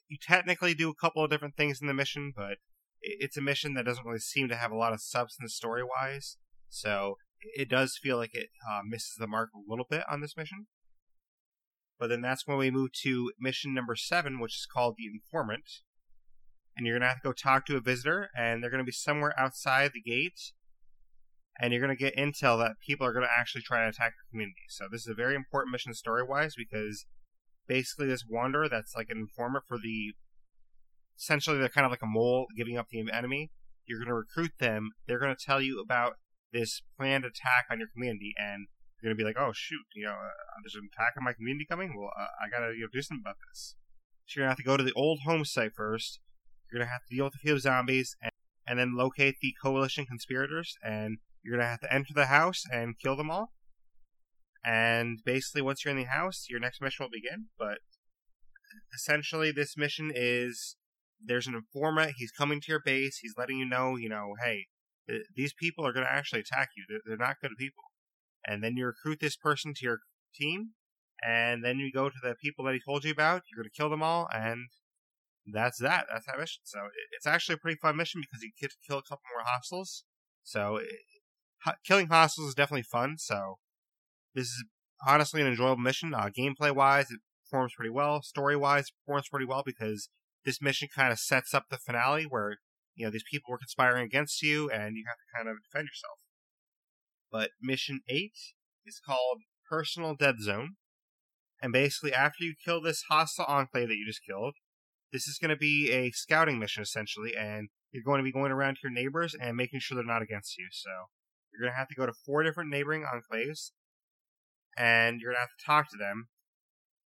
you 0.09 0.17
technically 0.21 0.75
do 0.75 0.89
a 0.89 0.95
couple 0.95 1.23
of 1.23 1.31
different 1.31 1.57
things 1.57 1.81
in 1.81 1.87
the 1.87 1.95
mission, 1.95 2.33
but 2.35 2.59
it's 3.01 3.37
a 3.37 3.43
mission 3.43 3.75
that 3.75 3.85
doesn't 3.85 4.07
really 4.07 4.19
seem 4.19 4.49
to 4.49 4.57
have 4.57 4.71
a 4.71 4.77
lot 4.77 4.93
of 4.93 5.01
substance 5.03 5.55
story 5.55 5.83
wise. 5.83 6.37
So 6.69 7.17
it 7.40 7.68
does 7.68 7.99
feel 8.00 8.16
like 8.16 8.35
it 8.35 8.49
uh, 8.68 8.80
misses 8.87 9.16
the 9.18 9.26
mark 9.26 9.50
a 9.54 9.71
little 9.71 9.87
bit 9.88 10.04
on 10.11 10.21
this 10.21 10.37
mission. 10.37 10.66
But 11.99 12.09
then 12.09 12.21
that's 12.21 12.47
when 12.47 12.59
we 12.59 12.71
move 12.71 12.92
to 13.02 13.33
mission 13.40 13.75
number 13.75 13.97
seven, 13.97 14.38
which 14.38 14.54
is 14.54 14.66
called 14.73 14.95
the 14.97 15.07
Informant. 15.07 15.68
And 16.76 16.87
you're 16.87 16.95
to 17.02 17.09
have 17.09 17.23
to 17.23 17.28
go 17.28 17.33
talk 17.33 17.66
to 17.66 17.76
a 17.76 17.80
visitor, 17.80 18.30
and 18.37 18.62
they're 18.62 18.71
to 18.78 18.85
be 18.85 18.92
somewhere 18.92 19.35
outside 19.38 19.90
the 19.92 20.00
gate. 20.00 20.52
And 21.61 21.73
you're 21.73 21.83
to 21.97 22.04
get 22.04 22.16
intel 22.16 22.57
that 22.59 22.76
people 22.87 23.04
are 23.04 23.12
to 23.26 23.33
actually 23.37 23.62
try 23.62 23.83
to 23.83 23.88
attack 23.88 24.12
your 24.16 24.30
community. 24.30 24.62
So 24.68 24.87
this 24.90 25.00
is 25.00 25.09
a 25.09 25.14
very 25.14 25.35
important 25.35 25.73
mission 25.73 25.92
story 25.92 26.23
wise 26.23 26.54
because 26.57 27.04
basically 27.66 28.07
this 28.07 28.25
wanderer 28.28 28.68
that's 28.68 28.95
like 28.95 29.09
an 29.11 29.18
informant 29.18 29.64
for 29.66 29.76
the. 29.76 30.12
Essentially, 31.18 31.59
they're 31.59 31.68
kind 31.68 31.85
of 31.85 31.90
like 31.90 32.02
a 32.02 32.07
mole 32.07 32.47
giving 32.57 32.78
up 32.78 32.87
the 32.90 33.04
enemy. 33.12 33.50
You're 33.87 33.99
going 33.99 34.09
to 34.09 34.14
recruit 34.14 34.52
them. 34.61 34.90
They're 35.09 35.18
going 35.18 35.35
to 35.35 35.45
tell 35.45 35.61
you 35.61 35.80
about 35.80 36.14
this 36.52 36.83
planned 36.97 37.25
attack 37.25 37.67
on 37.71 37.78
your 37.78 37.88
community, 37.88 38.35
and 38.38 38.67
you're 39.00 39.11
gonna 39.11 39.19
be 39.19 39.25
like, 39.25 39.38
oh 39.38 39.52
shoot, 39.55 39.85
you 39.95 40.05
know, 40.05 40.12
uh, 40.12 40.59
there's 40.62 40.75
an 40.75 40.88
attack 40.93 41.14
on 41.17 41.25
my 41.25 41.33
community 41.33 41.67
coming. 41.69 41.95
Well, 41.97 42.11
uh, 42.19 42.26
I 42.43 42.49
gotta 42.49 42.75
you 42.75 42.83
know 42.83 42.88
do 42.93 43.02
something 43.02 43.23
about 43.25 43.37
this. 43.49 43.75
So 44.26 44.38
you're 44.40 44.45
gonna 44.45 44.50
have 44.50 44.59
to 44.59 44.64
go 44.64 44.76
to 44.76 44.85
the 44.85 44.93
old 44.93 45.21
home 45.25 45.45
site 45.45 45.73
first. 45.75 46.21
You're 46.71 46.81
gonna 46.81 46.90
have 46.90 47.05
to 47.09 47.14
deal 47.14 47.25
with 47.25 47.35
a 47.35 47.38
few 47.38 47.59
zombies 47.59 48.17
and, 48.23 48.33
and 48.67 48.78
then 48.78 48.97
locate 48.97 49.37
the 49.40 49.55
coalition 49.62 50.05
conspirators. 50.05 50.76
And 50.83 51.19
you're 51.43 51.57
gonna 51.57 51.69
have 51.69 51.81
to 51.81 51.93
enter 51.93 52.12
the 52.14 52.26
house 52.26 52.64
and 52.73 52.99
kill 52.99 53.17
them 53.17 53.31
all. 53.31 53.52
And 54.64 55.21
basically, 55.25 55.62
once 55.62 55.85
you're 55.85 55.93
in 55.93 55.99
the 55.99 56.05
house, 56.05 56.47
your 56.50 56.61
next 56.61 56.83
mission 56.83 57.05
will 57.05 57.11
begin. 57.11 57.47
But 57.59 57.78
essentially, 58.95 59.50
this 59.50 59.76
mission 59.76 60.12
is 60.14 60.76
there's 61.25 61.47
an 61.47 61.55
informant. 61.55 62.14
He's 62.17 62.33
coming 62.33 62.61
to 62.61 62.69
your 62.69 62.83
base. 62.85 63.19
He's 63.19 63.35
letting 63.38 63.59
you 63.59 63.67
know, 63.67 63.97
you 63.97 64.09
know, 64.09 64.35
hey, 64.45 64.67
these 65.35 65.53
people 65.53 65.87
are 65.87 65.93
going 65.93 66.07
to 66.07 66.12
actually 66.12 66.41
attack 66.41 66.71
you. 66.77 66.85
They're, 66.88 67.00
they're 67.07 67.27
not 67.27 67.41
good 67.41 67.53
people. 67.59 67.85
And 68.47 68.62
then 68.62 68.77
you 68.77 68.87
recruit 68.87 69.19
this 69.21 69.37
person 69.37 69.75
to 69.75 69.85
your 69.85 69.99
team, 70.35 70.71
and 71.23 71.65
then 71.65 71.79
you 71.79 71.93
go 71.93 72.09
to 72.09 72.17
the 72.23 72.35
people 72.35 72.65
that 72.65 72.75
he 72.75 72.81
told 72.81 73.05
you 73.05 73.12
about. 73.12 73.43
You're 73.50 73.62
going 73.62 73.71
to 73.71 73.77
kill 73.77 73.91
them 73.91 74.03
all, 74.03 74.29
and 74.33 74.69
that's 75.53 75.79
that. 75.79 76.07
That's 76.12 76.27
that 76.27 76.38
mission. 76.38 76.62
So 76.65 76.81
it, 76.87 76.93
it's 77.17 77.27
actually 77.27 77.55
a 77.55 77.59
pretty 77.59 77.79
fun 77.81 77.97
mission 77.97 78.21
because 78.21 78.43
you 78.43 78.50
get 78.61 78.71
to 78.71 78.77
kill 78.87 78.99
a 78.99 79.03
couple 79.03 79.25
more 79.35 79.45
hostiles. 79.45 80.05
So 80.43 80.77
it, 80.77 80.88
killing 81.87 82.09
hostiles 82.09 82.49
is 82.49 82.55
definitely 82.55 82.85
fun. 82.85 83.17
So 83.19 83.59
this 84.35 84.47
is 84.47 84.65
honestly 85.07 85.41
an 85.41 85.49
enjoyable 85.49 85.83
mission. 85.83 86.15
Uh, 86.15 86.29
gameplay 86.37 86.75
wise, 86.75 87.11
it 87.11 87.21
performs 87.45 87.73
pretty 87.77 87.91
well. 87.91 88.23
Story 88.23 88.57
wise, 88.57 88.91
performs 89.05 89.29
pretty 89.29 89.47
well 89.47 89.62
because 89.65 90.09
this 90.45 90.62
mission 90.62 90.88
kind 90.95 91.12
of 91.12 91.19
sets 91.19 91.53
up 91.53 91.65
the 91.71 91.79
finale 91.79 92.25
where 92.25 92.59
you 92.99 93.07
know 93.07 93.11
these 93.11 93.25
people 93.31 93.52
were 93.52 93.59
conspiring 93.59 94.05
against 94.05 94.43
you 94.43 94.69
and 94.71 94.97
you 94.97 95.05
have 95.07 95.17
to 95.17 95.37
kind 95.37 95.49
of 95.49 95.62
defend 95.62 95.87
yourself. 95.87 96.19
But 97.31 97.50
mission 97.62 98.00
eight 98.09 98.37
is 98.85 99.00
called 99.05 99.43
Personal 99.71 100.17
Dead 100.17 100.40
Zone, 100.40 100.76
and 101.62 101.73
basically 101.73 102.12
after 102.12 102.43
you 102.43 102.55
kill 102.62 102.83
this 102.83 103.05
hostile 103.09 103.47
enclave 103.47 103.88
that 103.88 103.97
you 103.97 104.05
just 104.07 104.26
killed, 104.28 104.55
this 105.12 105.28
is 105.28 105.38
going 105.38 105.50
to 105.50 105.57
be 105.57 105.93
a 105.93 106.11
scouting 106.11 106.59
mission 106.59 106.83
essentially, 106.83 107.37
and 107.38 107.69
you're 107.93 108.02
going 108.02 108.19
to 108.19 108.25
be 108.25 108.33
going 108.33 108.52
around 108.52 108.75
to 108.75 108.81
your 108.85 108.93
neighbors 108.93 109.35
and 109.40 109.57
making 109.57 109.81
sure 109.81 109.95
they're 109.95 110.05
not 110.05 110.23
against 110.23 110.59
you. 110.59 110.67
So 110.73 110.90
you're 111.52 111.62
going 111.62 111.73
to 111.73 111.78
have 111.78 111.88
to 111.88 111.95
go 111.95 112.07
to 112.07 112.12
four 112.26 112.43
different 112.43 112.71
neighboring 112.71 113.05
enclaves, 113.05 113.71
and 114.76 115.21
you're 115.21 115.33
going 115.33 115.37
to 115.37 115.40
have 115.40 115.57
to 115.57 115.64
talk 115.64 115.90
to 115.90 115.97
them 115.97 116.28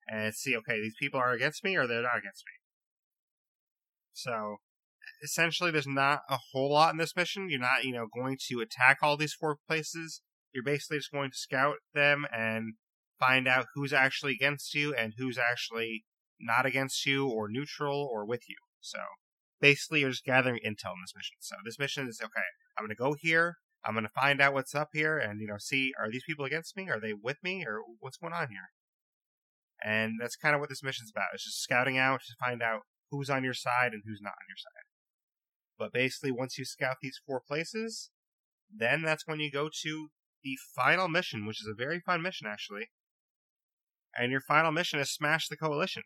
and 0.07 0.33
see, 0.33 0.55
okay, 0.55 0.79
these 0.81 0.95
people 1.00 1.19
are 1.19 1.31
against 1.33 1.63
me 1.63 1.75
or 1.75 1.86
they're 1.86 2.01
not 2.01 2.17
against 2.17 2.43
me. 2.45 2.53
So 4.13 4.57
essentially, 5.24 5.72
there's 5.72 5.88
not 5.88 6.22
a 6.29 6.38
whole 6.51 6.72
lot 6.72 6.91
in 6.91 6.98
this 6.98 7.15
mission. 7.15 7.50
You're 7.50 7.60
not, 7.60 7.84
you 7.84 7.93
know, 7.93 8.08
going 8.13 8.38
to 8.50 8.60
attack 8.60 9.00
all 9.01 9.17
these 9.17 9.34
four 9.34 9.58
places. 9.67 10.22
You're 10.53 10.63
basically 10.63 10.98
just 10.98 11.12
going 11.12 11.31
to 11.31 11.38
scout 11.38 11.77
them 11.93 12.25
and 12.31 12.74
find 13.20 13.48
out 13.48 13.67
who's 13.75 13.93
actually 13.93 14.34
against 14.34 14.74
you 14.74 14.93
and 14.93 15.13
who's 15.17 15.38
actually 15.38 16.05
not 16.39 16.65
against 16.65 17.05
you 17.05 17.27
or 17.27 17.48
neutral 17.50 18.10
or 18.12 18.25
with 18.25 18.50
you. 18.50 18.58
So 18.79 19.00
basically, 19.60 20.01
you're 20.01 20.10
just 20.10 20.25
gathering 20.25 20.60
intel 20.65 20.96
in 20.96 21.01
this 21.03 21.15
mission. 21.15 21.38
So 21.39 21.55
this 21.63 21.79
mission 21.79 22.08
is 22.08 22.20
okay. 22.22 22.41
I'm 22.77 22.84
going 22.84 22.89
to 22.89 22.96
go 22.96 23.15
here. 23.20 23.58
I'm 23.86 23.93
going 23.93 24.05
to 24.05 24.10
find 24.10 24.41
out 24.41 24.53
what's 24.53 24.75
up 24.75 24.89
here 24.93 25.17
and 25.17 25.41
you 25.41 25.48
know 25.48 25.58
see 25.58 25.91
are 26.00 26.12
these 26.12 26.24
people 26.27 26.46
against 26.46 26.77
me? 26.77 26.89
Are 26.89 27.00
they 27.00 27.13
with 27.13 27.38
me? 27.43 27.63
Or 27.65 27.81
what's 28.00 28.17
going 28.17 28.34
on 28.34 28.50
here? 28.50 28.70
And 29.84 30.20
that's 30.22 30.36
kind 30.36 30.53
of 30.53 30.62
what 30.62 30.70
this 30.70 30.84
mission's 30.84 31.12
about. 31.12 31.29
It's 31.34 31.46
just 31.46 31.62
scouting 31.62 31.98
out 31.98 32.22
to 32.27 32.36
find 32.39 32.62
out 32.62 32.81
who's 33.10 33.29
on 33.29 33.43
your 33.43 33.53
side 33.53 33.93
and 33.93 34.03
who's 34.05 34.22
not 34.22 34.29
on 34.34 34.48
your 34.48 34.58
side. 34.58 34.80
But 35.81 35.93
basically, 35.93 36.31
once 36.31 36.60
you 36.60 36.63
scout 36.63 36.97
these 37.01 37.19
four 37.25 37.41
places, 37.41 38.12
then 38.71 39.01
that's 39.01 39.25
when 39.25 39.39
you 39.39 39.49
go 39.49 39.67
to 39.82 40.10
the 40.43 40.56
final 40.75 41.08
mission, 41.08 41.47
which 41.47 41.60
is 41.60 41.67
a 41.67 41.73
very 41.73 41.99
fun 41.99 42.21
mission, 42.21 42.45
actually. 42.45 42.91
And 44.15 44.32
your 44.32 44.41
final 44.41 44.71
mission 44.71 44.99
is 44.99 45.10
Smash 45.10 45.47
the 45.47 45.58
Coalition. 45.58 46.03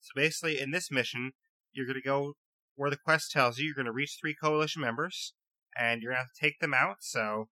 So 0.00 0.12
basically, 0.16 0.58
in 0.58 0.70
this 0.70 0.90
mission, 0.90 1.32
you're 1.70 1.84
going 1.84 2.00
to 2.00 2.02
go 2.02 2.32
where 2.76 2.88
the 2.88 2.96
quest 2.96 3.30
tells 3.30 3.58
you 3.58 3.66
you're 3.66 3.74
going 3.74 3.84
to 3.84 3.92
reach 3.92 4.16
three 4.18 4.34
coalition 4.34 4.80
members, 4.80 5.34
and 5.78 6.00
you're 6.00 6.12
going 6.12 6.22
to 6.22 6.22
have 6.22 6.32
to 6.34 6.40
take 6.40 6.58
them 6.60 6.72
out. 6.72 6.96
So 7.00 7.50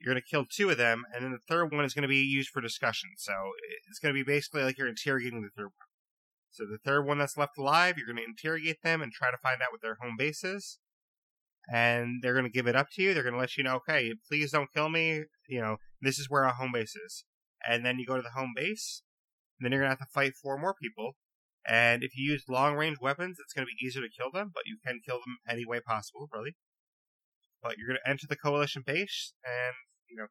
you're 0.00 0.14
going 0.14 0.22
to 0.22 0.30
kill 0.30 0.46
two 0.50 0.70
of 0.70 0.78
them, 0.78 1.02
and 1.14 1.22
then 1.22 1.32
the 1.32 1.54
third 1.54 1.70
one 1.70 1.84
is 1.84 1.92
going 1.92 2.00
to 2.00 2.08
be 2.08 2.16
used 2.16 2.48
for 2.48 2.62
discussion. 2.62 3.10
So 3.18 3.34
it's 3.90 3.98
going 3.98 4.14
to 4.14 4.18
be 4.18 4.24
basically 4.24 4.62
like 4.62 4.78
you're 4.78 4.88
interrogating 4.88 5.42
the 5.42 5.50
third 5.54 5.64
one. 5.64 5.91
So 6.52 6.64
the 6.64 6.78
third 6.84 7.06
one 7.06 7.18
that's 7.18 7.38
left 7.38 7.58
alive, 7.58 7.96
you're 7.96 8.06
going 8.06 8.18
to 8.18 8.24
interrogate 8.24 8.82
them 8.82 9.00
and 9.00 9.10
try 9.10 9.30
to 9.30 9.38
find 9.38 9.62
out 9.62 9.72
what 9.72 9.80
their 9.80 9.96
home 10.00 10.16
base 10.18 10.44
is. 10.44 10.78
And 11.72 12.22
they're 12.22 12.34
going 12.34 12.44
to 12.44 12.50
give 12.50 12.66
it 12.66 12.76
up 12.76 12.88
to 12.92 13.02
you. 13.02 13.14
They're 13.14 13.22
going 13.22 13.34
to 13.34 13.40
let 13.40 13.56
you 13.56 13.64
know, 13.64 13.76
okay, 13.76 14.12
please 14.28 14.52
don't 14.52 14.72
kill 14.72 14.90
me. 14.90 15.24
You 15.48 15.60
know, 15.60 15.76
this 16.00 16.18
is 16.18 16.28
where 16.28 16.44
our 16.44 16.52
home 16.52 16.72
base 16.72 16.94
is. 16.94 17.24
And 17.66 17.86
then 17.86 17.98
you 17.98 18.06
go 18.06 18.16
to 18.16 18.22
the 18.22 18.38
home 18.38 18.52
base. 18.54 19.02
And 19.58 19.64
then 19.64 19.72
you're 19.72 19.80
going 19.80 19.94
to 19.94 19.98
have 19.98 20.06
to 20.06 20.12
fight 20.12 20.34
four 20.40 20.58
more 20.58 20.74
people. 20.74 21.12
And 21.64 22.02
if 22.02 22.16
you 22.16 22.32
use 22.32 22.44
long 22.48 22.74
range 22.74 22.98
weapons, 23.00 23.38
it's 23.42 23.52
going 23.52 23.66
to 23.66 23.70
be 23.70 23.86
easier 23.86 24.02
to 24.02 24.08
kill 24.08 24.30
them, 24.32 24.50
but 24.52 24.64
you 24.66 24.78
can 24.84 25.00
kill 25.06 25.20
them 25.24 25.38
any 25.48 25.64
way 25.64 25.80
possible, 25.80 26.28
really. 26.32 26.56
But 27.62 27.78
you're 27.78 27.86
going 27.86 28.00
to 28.04 28.10
enter 28.10 28.26
the 28.28 28.36
coalition 28.36 28.82
base, 28.84 29.32
and, 29.44 29.74
you 30.10 30.16
know, 30.16 30.26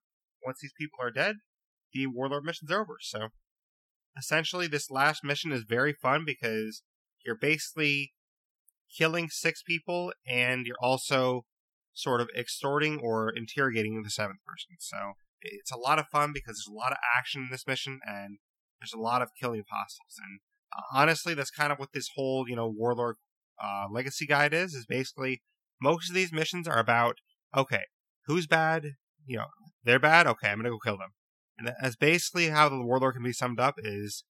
once 0.46 0.60
these 0.62 0.74
people 0.78 1.00
are 1.02 1.10
dead, 1.10 1.38
the 1.94 2.08
warlord 2.08 2.44
mission's 2.44 2.72
over. 2.72 2.98
So 3.00 3.30
essentially 4.18 4.68
this 4.68 4.92
last 4.92 5.24
mission 5.24 5.52
is 5.52 5.64
very 5.68 5.94
fun 5.94 6.24
because 6.26 6.84
you're 7.26 7.38
basically 7.40 8.14
killing 8.96 9.30
six 9.30 9.64
people 9.64 10.12
and 10.28 10.66
you're 10.66 10.76
also 10.82 11.46
sort 11.94 12.22
of 12.22 12.30
extorting 12.38 13.00
or 13.02 13.32
interrogating 13.36 14.02
the 14.04 14.10
seventh 14.10 14.40
person. 14.46 14.78
So 14.80 15.14
it's 15.42 15.72
a 15.72 15.78
lot 15.78 16.00
of 16.00 16.08
fun 16.08 16.32
because 16.34 16.58
there's 16.58 16.74
a 16.74 16.78
lot 16.78 16.92
of 16.92 16.98
action 17.18 17.44
in 17.44 17.50
this 17.52 17.68
mission 17.68 18.00
and 18.06 18.38
there's 18.80 18.94
a 18.94 19.00
lot 19.00 19.22
of 19.22 19.30
killing 19.40 19.60
of 19.60 19.66
hostiles. 19.70 20.18
And 20.18 20.40
uh, 20.76 21.00
honestly, 21.00 21.34
that's 21.34 21.52
kind 21.52 21.72
of 21.72 21.80
what 21.80 21.94
this 21.94 22.10
whole, 22.16 22.46
you 22.48 22.56
know, 22.56 22.68
Warlord 22.68 23.16
uh, 23.62 23.86
Legacy 23.92 24.26
Guide 24.26 24.54
is, 24.54 24.74
is 24.74 24.86
basically 24.86 25.42
most 25.82 26.10
of 26.10 26.16
these 26.16 26.32
missions 26.32 26.68
are 26.68 26.80
about, 26.80 27.18
okay, 27.56 27.84
who's 28.26 28.48
bad? 28.48 28.92
You 29.26 29.38
know, 29.38 29.46
they're 29.84 30.00
bad? 30.00 30.28
Okay, 30.28 30.48
I'm 30.48 30.58
going 30.58 30.66
to 30.66 30.72
go 30.72 30.80
kill 30.80 30.98
them. 30.98 31.12
And 31.58 31.72
that's 31.82 31.96
basically 31.96 32.50
how 32.50 32.70
the 32.70 32.82
warlord 32.82 33.16
can 33.16 33.24
be 33.24 33.34
summed 33.34 33.60
up 33.60 33.76
is 33.78 34.24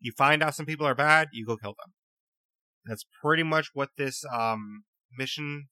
you 0.00 0.12
find 0.16 0.42
out 0.42 0.54
some 0.54 0.66
people 0.66 0.86
are 0.86 0.94
bad, 0.94 1.28
you 1.32 1.46
go 1.46 1.56
kill 1.56 1.74
them. 1.82 1.92
That's 2.84 3.04
pretty 3.22 3.44
much 3.44 3.68
what 3.72 3.90
this 3.96 4.24
um, 4.34 4.84
mission 5.16 5.68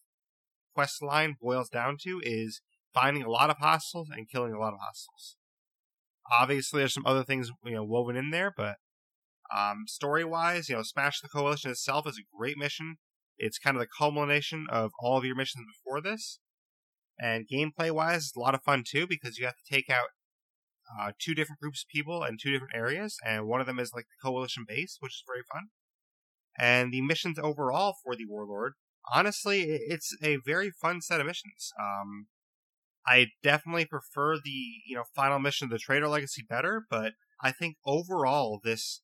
quest 0.75 1.03
line 1.03 1.37
boils 1.41 1.69
down 1.69 1.97
to 2.03 2.21
is 2.23 2.61
finding 2.95 3.23
a 3.23 3.31
lot 3.31 3.51
of 3.51 3.57
hostiles 3.59 4.09
and 4.11 4.31
killing 4.31 4.53
a 4.53 4.59
lot 4.59 4.73
of 4.73 4.79
hostiles. 4.81 5.37
Obviously, 6.39 6.79
there's 6.81 6.95
some 6.95 7.07
other 7.07 7.25
things 7.25 7.51
you 7.65 7.75
know 7.75 7.85
woven 7.85 8.17
in 8.17 8.31
there, 8.31 8.53
but 8.57 8.77
um, 9.55 9.85
story 9.87 10.25
wise, 10.25 10.69
you 10.69 10.77
know, 10.77 10.83
Smash 10.83 11.21
the 11.21 11.29
Coalition 11.29 11.71
itself 11.71 12.07
is 12.07 12.19
a 12.19 12.37
great 12.37 12.57
mission. 12.57 12.97
It's 13.37 13.59
kind 13.59 13.77
of 13.77 13.81
the 13.81 13.89
culmination 13.99 14.67
of 14.71 14.93
all 15.01 15.19
of 15.19 15.25
your 15.25 15.35
missions 15.35 15.67
before 15.67 16.01
this. 16.01 16.39
And 17.19 17.47
gameplay 17.53 17.91
wise, 17.91 18.27
it's 18.27 18.37
a 18.37 18.41
lot 18.41 18.55
of 18.55 18.63
fun 18.63 18.85
too 18.89 19.07
because 19.09 19.39
you 19.39 19.45
have 19.45 19.57
to 19.57 19.75
take 19.75 19.91
out 19.91 20.09
uh, 20.99 21.13
two 21.19 21.35
different 21.35 21.61
groups 21.61 21.83
of 21.85 21.89
people 21.89 22.25
in 22.25 22.37
two 22.39 22.51
different 22.51 22.75
areas, 22.75 23.17
and 23.25 23.47
one 23.47 23.61
of 23.61 23.67
them 23.67 23.79
is 23.79 23.93
like 23.95 24.07
the 24.07 24.29
coalition 24.29 24.65
base, 24.67 24.97
which 25.01 25.13
is 25.13 25.25
very 25.27 25.43
fun. 25.53 25.69
And 26.59 26.93
the 26.93 27.01
missions 27.01 27.39
overall 27.39 27.95
for 28.03 28.17
the 28.17 28.27
Warlord, 28.27 28.75
honestly, 29.13 29.63
it's 29.63 30.17
a 30.23 30.39
very 30.45 30.71
fun 30.71 31.01
set 31.01 31.21
of 31.21 31.27
missions. 31.27 31.73
Um, 31.79 32.27
I 33.07 33.29
definitely 33.43 33.87
prefer 33.87 34.37
the 34.37 34.81
you 34.87 34.97
know 34.97 35.05
final 35.15 35.39
mission 35.39 35.67
of 35.67 35.71
the 35.71 35.79
Trader 35.79 36.09
Legacy 36.09 36.45
better, 36.49 36.85
but 36.91 37.13
I 37.43 37.53
think 37.53 37.77
overall 37.87 38.61
this 38.63 39.03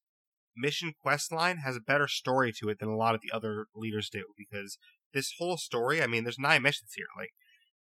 mission 0.57 0.94
quest 1.01 1.33
line 1.33 1.59
has 1.59 1.77
a 1.77 1.81
better 1.81 2.09
story 2.09 2.53
to 2.61 2.68
it 2.68 2.79
than 2.79 2.88
a 2.88 2.96
lot 2.96 3.14
of 3.14 3.20
the 3.20 3.35
other 3.35 3.66
leaders 3.75 4.09
do 4.11 4.25
because 4.37 4.79
this 5.12 5.33
whole 5.38 5.57
story, 5.57 6.03
I 6.03 6.07
mean, 6.07 6.25
there's 6.25 6.38
nine 6.38 6.62
missions 6.62 6.92
here. 6.94 7.07
Like 7.16 7.31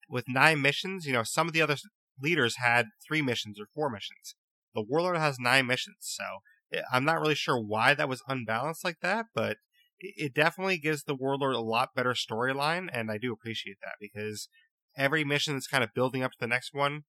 with 0.08 0.24
nine 0.28 0.60
missions, 0.62 1.06
you 1.06 1.12
know, 1.12 1.22
some 1.22 1.46
of 1.46 1.52
the 1.52 1.62
other 1.62 1.76
leaders 2.20 2.56
had 2.56 2.86
three 3.06 3.22
missions 3.22 3.60
or 3.60 3.66
four 3.74 3.90
missions. 3.90 4.34
The 4.74 4.82
Warlord 4.82 5.16
has 5.16 5.38
nine 5.38 5.66
missions, 5.66 5.98
so 6.00 6.24
eh, 6.72 6.82
I'm 6.92 7.04
not 7.04 7.20
really 7.20 7.34
sure 7.34 7.60
why 7.60 7.94
that 7.94 8.08
was 8.08 8.22
unbalanced 8.28 8.84
like 8.84 9.00
that, 9.00 9.26
but 9.34 9.58
it 9.98 10.34
definitely 10.34 10.78
gives 10.78 11.04
the 11.04 11.14
Warlord 11.14 11.54
a 11.54 11.60
lot 11.60 11.94
better 11.94 12.12
storyline, 12.12 12.88
and 12.92 13.10
I 13.10 13.18
do 13.18 13.32
appreciate 13.32 13.78
that 13.82 13.94
because 14.00 14.48
every 14.96 15.24
mission 15.24 15.56
is 15.56 15.66
kind 15.66 15.82
of 15.82 15.94
building 15.94 16.22
up 16.22 16.32
to 16.32 16.38
the 16.40 16.46
next 16.46 16.74
one. 16.74 17.04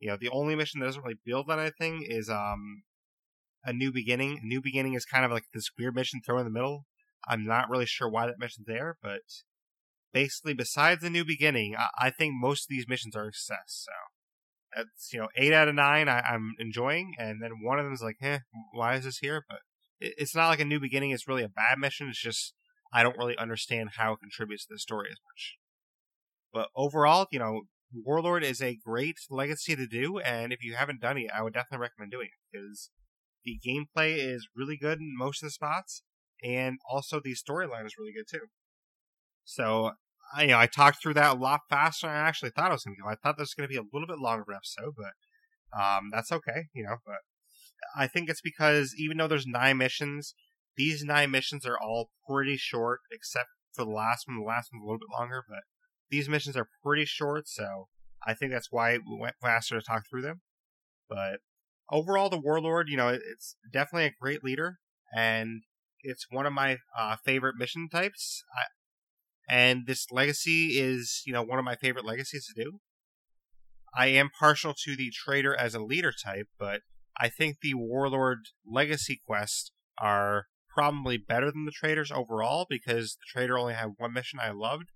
You 0.00 0.10
know, 0.10 0.16
the 0.20 0.30
only 0.30 0.56
mission 0.56 0.80
that 0.80 0.86
doesn't 0.86 1.02
really 1.02 1.20
build 1.24 1.48
on 1.48 1.60
anything 1.60 2.04
is 2.08 2.28
um 2.28 2.82
a 3.64 3.72
new 3.72 3.92
beginning. 3.92 4.40
A 4.42 4.46
new 4.46 4.60
beginning 4.60 4.94
is 4.94 5.04
kind 5.04 5.24
of 5.24 5.30
like 5.30 5.44
this 5.54 5.70
weird 5.78 5.94
mission 5.94 6.20
thrown 6.24 6.40
in 6.40 6.46
the 6.46 6.50
middle. 6.50 6.86
I'm 7.28 7.44
not 7.44 7.70
really 7.70 7.86
sure 7.86 8.10
why 8.10 8.26
that 8.26 8.38
mission's 8.38 8.66
there, 8.66 8.96
but 9.00 9.20
basically, 10.12 10.54
besides 10.54 11.02
the 11.02 11.10
new 11.10 11.24
beginning, 11.24 11.76
I, 11.76 12.06
I 12.06 12.10
think 12.10 12.34
most 12.34 12.64
of 12.64 12.68
these 12.70 12.88
missions 12.88 13.14
are 13.14 13.28
a 13.28 13.32
success. 13.32 13.86
So 13.86 13.92
that's 14.76 15.12
you 15.12 15.20
know 15.20 15.28
eight 15.36 15.52
out 15.52 15.68
of 15.68 15.74
nine 15.74 16.08
I, 16.08 16.22
am 16.32 16.54
enjoying, 16.58 17.14
and 17.18 17.42
then 17.42 17.62
one 17.62 17.78
of 17.78 17.84
them 17.84 17.94
is 17.94 18.02
like, 18.02 18.16
eh, 18.22 18.38
why 18.72 18.94
is 18.94 19.04
this 19.04 19.18
here? 19.18 19.44
But 19.48 19.60
it, 20.00 20.14
it's 20.18 20.34
not 20.34 20.48
like 20.48 20.60
a 20.60 20.64
new 20.64 20.80
beginning. 20.80 21.10
It's 21.10 21.28
really 21.28 21.44
a 21.44 21.48
bad 21.48 21.78
mission. 21.78 22.08
It's 22.08 22.20
just 22.20 22.54
I 22.92 23.02
don't 23.02 23.18
really 23.18 23.36
understand 23.36 23.90
how 23.96 24.12
it 24.12 24.20
contributes 24.20 24.66
to 24.66 24.74
the 24.74 24.78
story 24.78 25.08
as 25.10 25.18
much. 25.26 25.56
But 26.52 26.68
overall, 26.76 27.26
you 27.30 27.38
know, 27.38 27.62
Warlord 27.94 28.44
is 28.44 28.60
a 28.60 28.76
great 28.76 29.16
legacy 29.30 29.76
to 29.76 29.86
do, 29.86 30.18
and 30.18 30.52
if 30.52 30.62
you 30.62 30.74
haven't 30.74 31.00
done 31.00 31.18
it, 31.18 31.30
I 31.34 31.42
would 31.42 31.54
definitely 31.54 31.82
recommend 31.82 32.12
doing 32.12 32.28
it 32.28 32.52
because 32.52 32.90
the 33.44 33.58
gameplay 33.66 34.16
is 34.16 34.48
really 34.54 34.76
good 34.76 34.98
in 34.98 35.16
most 35.16 35.42
of 35.42 35.46
the 35.46 35.52
spots, 35.52 36.02
and 36.42 36.78
also 36.90 37.20
the 37.20 37.34
storyline 37.34 37.86
is 37.86 37.96
really 37.98 38.12
good 38.12 38.26
too. 38.30 38.46
So, 39.44 39.92
I, 40.34 40.42
you 40.42 40.48
know, 40.48 40.58
I 40.58 40.66
talked 40.66 41.02
through 41.02 41.14
that 41.14 41.36
a 41.36 41.38
lot 41.38 41.60
faster 41.68 42.06
than 42.06 42.16
I 42.16 42.20
actually 42.20 42.50
thought 42.50 42.70
I 42.70 42.74
was 42.74 42.84
going 42.84 42.96
to 42.96 43.02
go. 43.02 43.08
I 43.08 43.16
thought 43.16 43.36
this 43.36 43.48
was 43.48 43.54
going 43.54 43.68
to 43.68 43.72
be 43.72 43.78
a 43.78 43.88
little 43.92 44.06
bit 44.06 44.18
longer 44.18 44.44
episode, 44.52 44.94
but 44.96 45.78
um, 45.78 46.10
that's 46.12 46.32
okay, 46.32 46.68
you 46.74 46.84
know. 46.84 46.96
But 47.04 47.18
I 47.96 48.06
think 48.06 48.28
it's 48.28 48.40
because 48.40 48.94
even 48.98 49.16
though 49.16 49.28
there's 49.28 49.46
nine 49.46 49.78
missions, 49.78 50.34
these 50.76 51.04
nine 51.04 51.30
missions 51.30 51.66
are 51.66 51.78
all 51.78 52.10
pretty 52.28 52.56
short, 52.56 53.00
except 53.10 53.48
for 53.72 53.84
the 53.84 53.90
last 53.90 54.26
one. 54.26 54.38
The 54.38 54.44
last 54.44 54.70
one's 54.72 54.82
a 54.82 54.86
little 54.86 54.98
bit 54.98 55.18
longer, 55.18 55.42
but 55.48 55.60
these 56.10 56.28
missions 56.28 56.56
are 56.56 56.68
pretty 56.82 57.04
short, 57.04 57.48
so 57.48 57.88
I 58.26 58.34
think 58.34 58.52
that's 58.52 58.70
why 58.70 58.98
we 58.98 59.18
went 59.18 59.36
faster 59.40 59.78
to 59.78 59.84
talk 59.84 60.04
through 60.08 60.22
them. 60.22 60.40
But 61.08 61.40
overall, 61.90 62.30
the 62.30 62.40
Warlord, 62.40 62.88
you 62.88 62.96
know, 62.96 63.08
it's 63.08 63.56
definitely 63.70 64.06
a 64.06 64.14
great 64.20 64.44
leader, 64.44 64.78
and 65.14 65.62
it's 66.00 66.26
one 66.30 66.46
of 66.46 66.52
my 66.52 66.78
uh, 66.98 67.16
favorite 67.24 67.56
mission 67.58 67.88
types. 67.88 68.42
And 69.52 69.86
this 69.86 70.06
legacy 70.10 70.78
is, 70.80 71.22
you 71.26 71.32
know, 71.34 71.42
one 71.42 71.58
of 71.58 71.64
my 71.66 71.76
favorite 71.76 72.06
legacies 72.06 72.46
to 72.46 72.64
do. 72.64 72.78
I 73.94 74.06
am 74.06 74.30
partial 74.30 74.72
to 74.84 74.96
the 74.96 75.10
trader 75.10 75.54
as 75.54 75.74
a 75.74 75.82
leader 75.82 76.10
type, 76.10 76.48
but 76.58 76.80
I 77.20 77.28
think 77.28 77.58
the 77.60 77.74
Warlord 77.74 78.46
legacy 78.66 79.20
quests 79.26 79.72
are 79.98 80.46
probably 80.74 81.18
better 81.18 81.50
than 81.52 81.66
the 81.66 81.70
traders 81.70 82.10
overall 82.10 82.64
because 82.66 83.18
the 83.20 83.26
trader 83.30 83.58
only 83.58 83.74
had 83.74 83.90
one 83.98 84.14
mission 84.14 84.38
I 84.42 84.52
loved. 84.52 84.88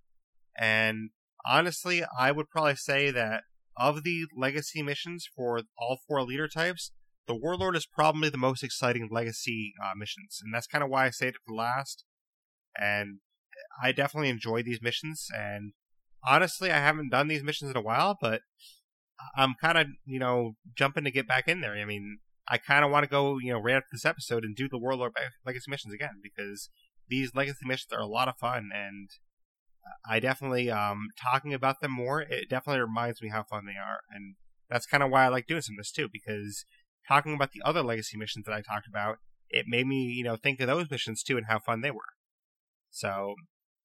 And 0.58 1.10
honestly, 1.44 2.02
I 2.18 2.32
would 2.32 2.48
probably 2.48 2.76
say 2.76 3.10
that 3.10 3.42
of 3.76 4.04
the 4.04 4.24
legacy 4.34 4.82
missions 4.82 5.28
for 5.36 5.60
all 5.78 5.98
four 6.08 6.22
leader 6.22 6.48
types, 6.48 6.92
the 7.26 7.36
Warlord 7.36 7.76
is 7.76 7.84
probably 7.84 8.30
the 8.30 8.38
most 8.38 8.62
exciting 8.62 9.10
legacy 9.12 9.74
uh, 9.84 9.92
missions. 9.94 10.40
And 10.42 10.54
that's 10.54 10.66
kind 10.66 10.82
of 10.82 10.88
why 10.88 11.04
I 11.04 11.10
saved 11.10 11.36
it 11.36 11.42
for 11.46 11.54
last. 11.54 12.04
And 12.80 13.18
I 13.82 13.92
definitely 13.92 14.28
enjoy 14.28 14.62
these 14.62 14.82
missions. 14.82 15.28
And 15.36 15.72
honestly, 16.26 16.70
I 16.70 16.78
haven't 16.78 17.10
done 17.10 17.28
these 17.28 17.42
missions 17.42 17.70
in 17.70 17.76
a 17.76 17.82
while, 17.82 18.16
but 18.20 18.42
I'm 19.36 19.54
kind 19.60 19.78
of, 19.78 19.86
you 20.04 20.18
know, 20.18 20.56
jumping 20.76 21.04
to 21.04 21.10
get 21.10 21.28
back 21.28 21.48
in 21.48 21.60
there. 21.60 21.74
I 21.74 21.84
mean, 21.84 22.18
I 22.48 22.58
kind 22.58 22.84
of 22.84 22.90
want 22.90 23.04
to 23.04 23.10
go, 23.10 23.38
you 23.38 23.52
know, 23.52 23.58
right 23.58 23.76
after 23.76 23.88
this 23.92 24.04
episode 24.04 24.44
and 24.44 24.54
do 24.54 24.68
the 24.68 24.78
Warlord 24.78 25.12
Legacy 25.44 25.70
missions 25.70 25.94
again 25.94 26.20
because 26.22 26.70
these 27.08 27.34
Legacy 27.34 27.66
missions 27.66 27.92
are 27.92 28.00
a 28.00 28.06
lot 28.06 28.28
of 28.28 28.36
fun, 28.36 28.70
and 28.74 29.08
I 30.08 30.20
definitely, 30.20 30.70
um, 30.70 31.08
talking 31.20 31.54
about 31.54 31.80
them 31.80 31.92
more, 31.92 32.20
it 32.20 32.48
definitely 32.48 32.82
reminds 32.82 33.22
me 33.22 33.28
how 33.28 33.44
fun 33.44 33.64
they 33.66 33.78
are, 33.78 34.00
and 34.10 34.36
that's 34.68 34.86
kind 34.86 35.02
of 35.02 35.10
why 35.10 35.24
I 35.24 35.28
like 35.28 35.46
doing 35.46 35.62
some 35.62 35.74
of 35.74 35.78
this 35.78 35.92
too 35.92 36.08
because 36.12 36.64
talking 37.06 37.34
about 37.34 37.52
the 37.52 37.62
other 37.64 37.82
Legacy 37.82 38.16
missions 38.16 38.46
that 38.46 38.54
I 38.54 38.62
talked 38.62 38.88
about, 38.88 39.18
it 39.48 39.66
made 39.68 39.86
me, 39.86 40.04
you 40.04 40.24
know, 40.24 40.36
think 40.36 40.60
of 40.60 40.66
those 40.66 40.90
missions 40.90 41.22
too 41.22 41.36
and 41.36 41.46
how 41.46 41.58
fun 41.58 41.80
they 41.80 41.90
were. 41.90 42.00
So, 42.96 43.34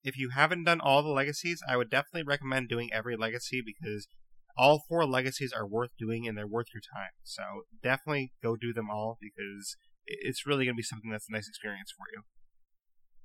if 0.03 0.17
you 0.17 0.29
haven't 0.29 0.63
done 0.63 0.79
all 0.79 1.03
the 1.03 1.09
legacies, 1.09 1.61
I 1.67 1.75
would 1.75 1.89
definitely 1.89 2.23
recommend 2.23 2.69
doing 2.69 2.93
every 2.93 3.17
legacy 3.17 3.61
because 3.61 4.07
all 4.57 4.83
four 4.87 5.05
legacies 5.05 5.51
are 5.51 5.67
worth 5.67 5.91
doing 5.99 6.25
and 6.25 6.37
they're 6.37 6.47
worth 6.47 6.67
your 6.73 6.81
time. 6.81 7.11
So 7.23 7.43
definitely 7.83 8.31
go 8.41 8.55
do 8.55 8.71
them 8.71 8.89
all 8.89 9.17
because 9.19 9.75
it's 10.05 10.47
really 10.47 10.63
going 10.63 10.75
to 10.75 10.79
be 10.79 10.83
something 10.83 11.11
that's 11.11 11.27
a 11.29 11.33
nice 11.33 11.49
experience 11.49 11.91
for 11.95 12.05
you. 12.13 12.23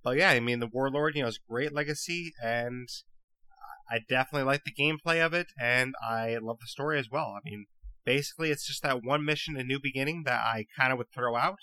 But 0.02 0.16
yeah, 0.16 0.30
I 0.30 0.40
mean, 0.40 0.58
the 0.58 0.66
Warlord, 0.66 1.14
you 1.14 1.22
know, 1.22 1.28
is 1.28 1.38
a 1.38 1.52
great 1.52 1.72
legacy 1.72 2.32
and 2.42 2.88
I 3.88 4.00
definitely 4.08 4.46
like 4.46 4.64
the 4.64 4.74
gameplay 4.74 5.24
of 5.24 5.34
it 5.34 5.46
and 5.60 5.94
I 6.02 6.36
love 6.42 6.58
the 6.60 6.66
story 6.66 6.98
as 6.98 7.10
well. 7.10 7.36
I 7.36 7.40
mean, 7.44 7.66
basically, 8.04 8.50
it's 8.50 8.66
just 8.66 8.82
that 8.82 9.04
one 9.04 9.24
mission, 9.24 9.56
A 9.56 9.62
New 9.62 9.78
Beginning, 9.80 10.24
that 10.26 10.40
I 10.44 10.66
kind 10.76 10.92
of 10.92 10.98
would 10.98 11.12
throw 11.14 11.36
out. 11.36 11.60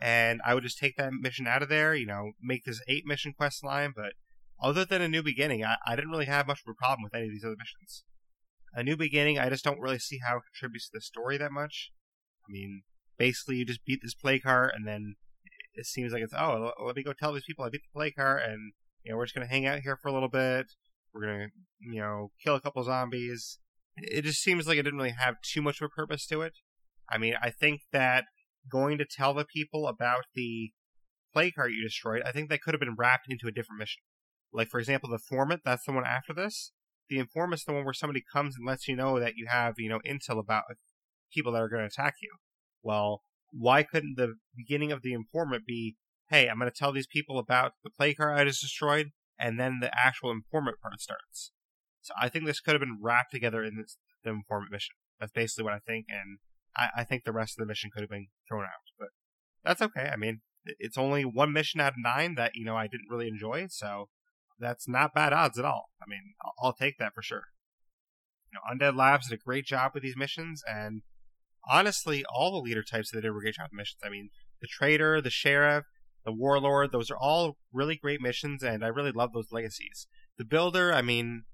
And 0.00 0.40
I 0.44 0.54
would 0.54 0.64
just 0.64 0.78
take 0.78 0.96
that 0.96 1.12
mission 1.12 1.46
out 1.46 1.62
of 1.62 1.68
there, 1.68 1.94
you 1.94 2.06
know, 2.06 2.32
make 2.42 2.64
this 2.64 2.82
eight 2.88 3.04
mission 3.06 3.32
quest 3.36 3.64
line. 3.64 3.92
But 3.94 4.14
other 4.60 4.84
than 4.84 5.02
A 5.02 5.08
New 5.08 5.22
Beginning, 5.22 5.64
I, 5.64 5.76
I 5.86 5.96
didn't 5.96 6.10
really 6.10 6.26
have 6.26 6.46
much 6.46 6.62
of 6.66 6.70
a 6.70 6.74
problem 6.74 7.04
with 7.04 7.14
any 7.14 7.26
of 7.26 7.32
these 7.32 7.44
other 7.44 7.56
missions 7.58 8.04
a 8.74 8.82
new 8.82 8.96
beginning, 8.96 9.38
I 9.38 9.48
just 9.48 9.64
don't 9.64 9.80
really 9.80 9.98
see 9.98 10.18
how 10.26 10.38
it 10.38 10.42
contributes 10.52 10.88
to 10.88 10.98
the 10.98 11.00
story 11.00 11.38
that 11.38 11.52
much. 11.52 11.92
I 12.48 12.52
mean, 12.52 12.82
basically, 13.16 13.56
you 13.56 13.64
just 13.64 13.84
beat 13.84 14.00
this 14.02 14.14
plague 14.14 14.42
heart, 14.42 14.72
and 14.74 14.86
then 14.86 15.14
it 15.74 15.86
seems 15.86 16.12
like 16.12 16.22
it's 16.22 16.34
oh, 16.34 16.72
let 16.84 16.96
me 16.96 17.02
go 17.02 17.12
tell 17.12 17.32
these 17.32 17.44
people 17.44 17.64
I 17.64 17.70
beat 17.70 17.82
the 17.82 17.98
plague 17.98 18.16
heart, 18.16 18.42
and 18.44 18.72
you 19.04 19.12
know 19.12 19.16
we're 19.16 19.26
just 19.26 19.34
gonna 19.34 19.46
hang 19.46 19.66
out 19.66 19.80
here 19.80 19.96
for 19.96 20.08
a 20.08 20.12
little 20.12 20.28
bit. 20.28 20.66
We're 21.12 21.22
gonna 21.22 21.48
you 21.80 22.00
know 22.00 22.32
kill 22.42 22.56
a 22.56 22.60
couple 22.60 22.82
zombies. 22.82 23.58
It 23.96 24.22
just 24.22 24.42
seems 24.42 24.66
like 24.66 24.76
it 24.76 24.82
didn't 24.82 24.98
really 24.98 25.14
have 25.16 25.36
too 25.40 25.62
much 25.62 25.80
of 25.80 25.86
a 25.86 25.88
purpose 25.88 26.26
to 26.26 26.42
it. 26.42 26.54
I 27.08 27.16
mean, 27.16 27.34
I 27.40 27.50
think 27.50 27.82
that 27.92 28.24
going 28.70 28.98
to 28.98 29.04
tell 29.04 29.34
the 29.34 29.44
people 29.44 29.86
about 29.86 30.24
the 30.34 30.72
plague 31.32 31.54
heart 31.56 31.72
you 31.72 31.82
destroyed, 31.82 32.22
I 32.24 32.32
think 32.32 32.48
that 32.48 32.62
could 32.62 32.74
have 32.74 32.80
been 32.80 32.96
wrapped 32.96 33.26
into 33.28 33.46
a 33.46 33.52
different 33.52 33.80
mission. 33.80 34.02
Like 34.52 34.68
for 34.68 34.78
example, 34.78 35.10
the 35.10 35.18
Formant, 35.18 35.60
that's 35.64 35.84
the 35.84 35.92
one 35.92 36.04
after 36.06 36.32
this 36.32 36.72
the 37.08 37.18
informant 37.18 37.60
is 37.60 37.64
the 37.64 37.72
one 37.72 37.84
where 37.84 37.94
somebody 37.94 38.22
comes 38.32 38.56
and 38.56 38.66
lets 38.66 38.88
you 38.88 38.96
know 38.96 39.18
that 39.20 39.36
you 39.36 39.46
have, 39.48 39.74
you 39.78 39.88
know, 39.88 40.00
intel 40.06 40.38
about 40.38 40.64
people 41.32 41.52
that 41.52 41.62
are 41.62 41.68
going 41.68 41.82
to 41.82 41.86
attack 41.86 42.14
you. 42.22 42.30
Well, 42.82 43.22
why 43.50 43.82
couldn't 43.82 44.16
the 44.16 44.34
beginning 44.56 44.92
of 44.92 45.02
the 45.02 45.12
informant 45.12 45.66
be, 45.66 45.96
hey, 46.30 46.48
I'm 46.48 46.58
going 46.58 46.70
to 46.70 46.76
tell 46.76 46.92
these 46.92 47.06
people 47.06 47.38
about 47.38 47.72
the 47.82 47.90
plague 47.90 48.16
heart 48.18 48.38
I 48.38 48.44
just 48.44 48.62
destroyed, 48.62 49.10
and 49.38 49.58
then 49.60 49.80
the 49.80 49.90
actual 49.94 50.30
informant 50.30 50.80
part 50.80 51.00
starts. 51.00 51.52
So 52.00 52.14
I 52.20 52.28
think 52.28 52.46
this 52.46 52.60
could 52.60 52.74
have 52.74 52.80
been 52.80 52.98
wrapped 53.00 53.32
together 53.32 53.62
in 53.62 53.76
this, 53.76 53.96
the 54.22 54.30
informant 54.30 54.72
mission. 54.72 54.94
That's 55.20 55.32
basically 55.32 55.64
what 55.64 55.74
I 55.74 55.78
think, 55.78 56.06
and 56.08 56.38
I, 56.76 56.88
I 56.98 57.04
think 57.04 57.24
the 57.24 57.32
rest 57.32 57.58
of 57.58 57.62
the 57.62 57.68
mission 57.68 57.90
could 57.92 58.02
have 58.02 58.10
been 58.10 58.28
thrown 58.48 58.64
out. 58.64 58.84
But 58.98 59.08
that's 59.64 59.82
okay. 59.82 60.10
I 60.12 60.16
mean, 60.16 60.40
it's 60.64 60.98
only 60.98 61.24
one 61.24 61.52
mission 61.52 61.80
out 61.80 61.92
of 61.92 61.98
nine 61.98 62.34
that 62.36 62.52
you 62.54 62.64
know 62.64 62.76
I 62.76 62.86
didn't 62.86 63.10
really 63.10 63.28
enjoy, 63.28 63.66
so 63.68 64.08
that's 64.58 64.88
not 64.88 65.14
bad 65.14 65.32
odds 65.32 65.58
at 65.58 65.64
all. 65.64 65.90
I 66.00 66.08
mean, 66.08 66.34
I'll, 66.44 66.52
I'll 66.62 66.72
take 66.72 66.98
that 66.98 67.14
for 67.14 67.22
sure. 67.22 67.44
You 68.50 68.58
know, 68.58 68.86
Undead 68.86 68.96
Labs 68.96 69.28
did 69.28 69.38
a 69.38 69.42
great 69.44 69.66
job 69.66 69.92
with 69.94 70.02
these 70.02 70.16
missions, 70.16 70.62
and 70.66 71.02
honestly, 71.68 72.24
all 72.32 72.52
the 72.52 72.58
leader 72.58 72.82
types 72.82 73.10
they 73.10 73.20
did 73.20 73.30
a 73.30 73.32
great 73.32 73.54
job 73.54 73.68
with 73.70 73.78
missions. 73.78 74.00
I 74.04 74.10
mean, 74.10 74.30
the 74.60 74.68
trader, 74.68 75.20
the 75.20 75.30
sheriff, 75.30 75.84
the 76.24 76.32
warlord, 76.32 76.92
those 76.92 77.10
are 77.10 77.18
all 77.18 77.56
really 77.72 77.96
great 77.96 78.20
missions, 78.20 78.62
and 78.62 78.84
I 78.84 78.88
really 78.88 79.12
love 79.12 79.32
those 79.32 79.52
legacies. 79.52 80.06
The 80.38 80.44
builder, 80.44 80.92
I 80.92 81.02
mean, 81.02 81.44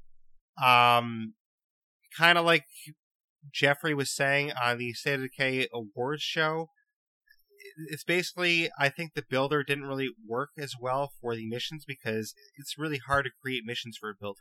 um, 0.63 1.35
kind 2.17 2.39
of 2.39 2.45
like 2.45 2.65
Jeffrey 3.53 3.95
was 3.95 4.15
saying 4.15 4.53
on 4.63 4.79
the 4.79 4.93
State 4.93 5.15
of 5.15 5.23
Decay 5.23 5.67
awards 5.73 6.23
show, 6.23 6.69
it's 7.89 8.05
basically 8.05 8.69
I 8.79 8.89
think 8.89 9.15
the 9.15 9.25
builder 9.29 9.63
didn't 9.63 9.87
really 9.87 10.11
work 10.27 10.51
as 10.59 10.75
well 10.81 11.13
for 11.21 11.35
the 11.35 11.47
missions 11.47 11.85
because 11.87 12.35
it's 12.57 12.79
really 12.79 12.99
hard 12.99 13.25
to 13.25 13.31
create 13.43 13.63
missions 13.65 13.97
for 13.99 14.11
a 14.11 14.15
builder. 14.19 14.41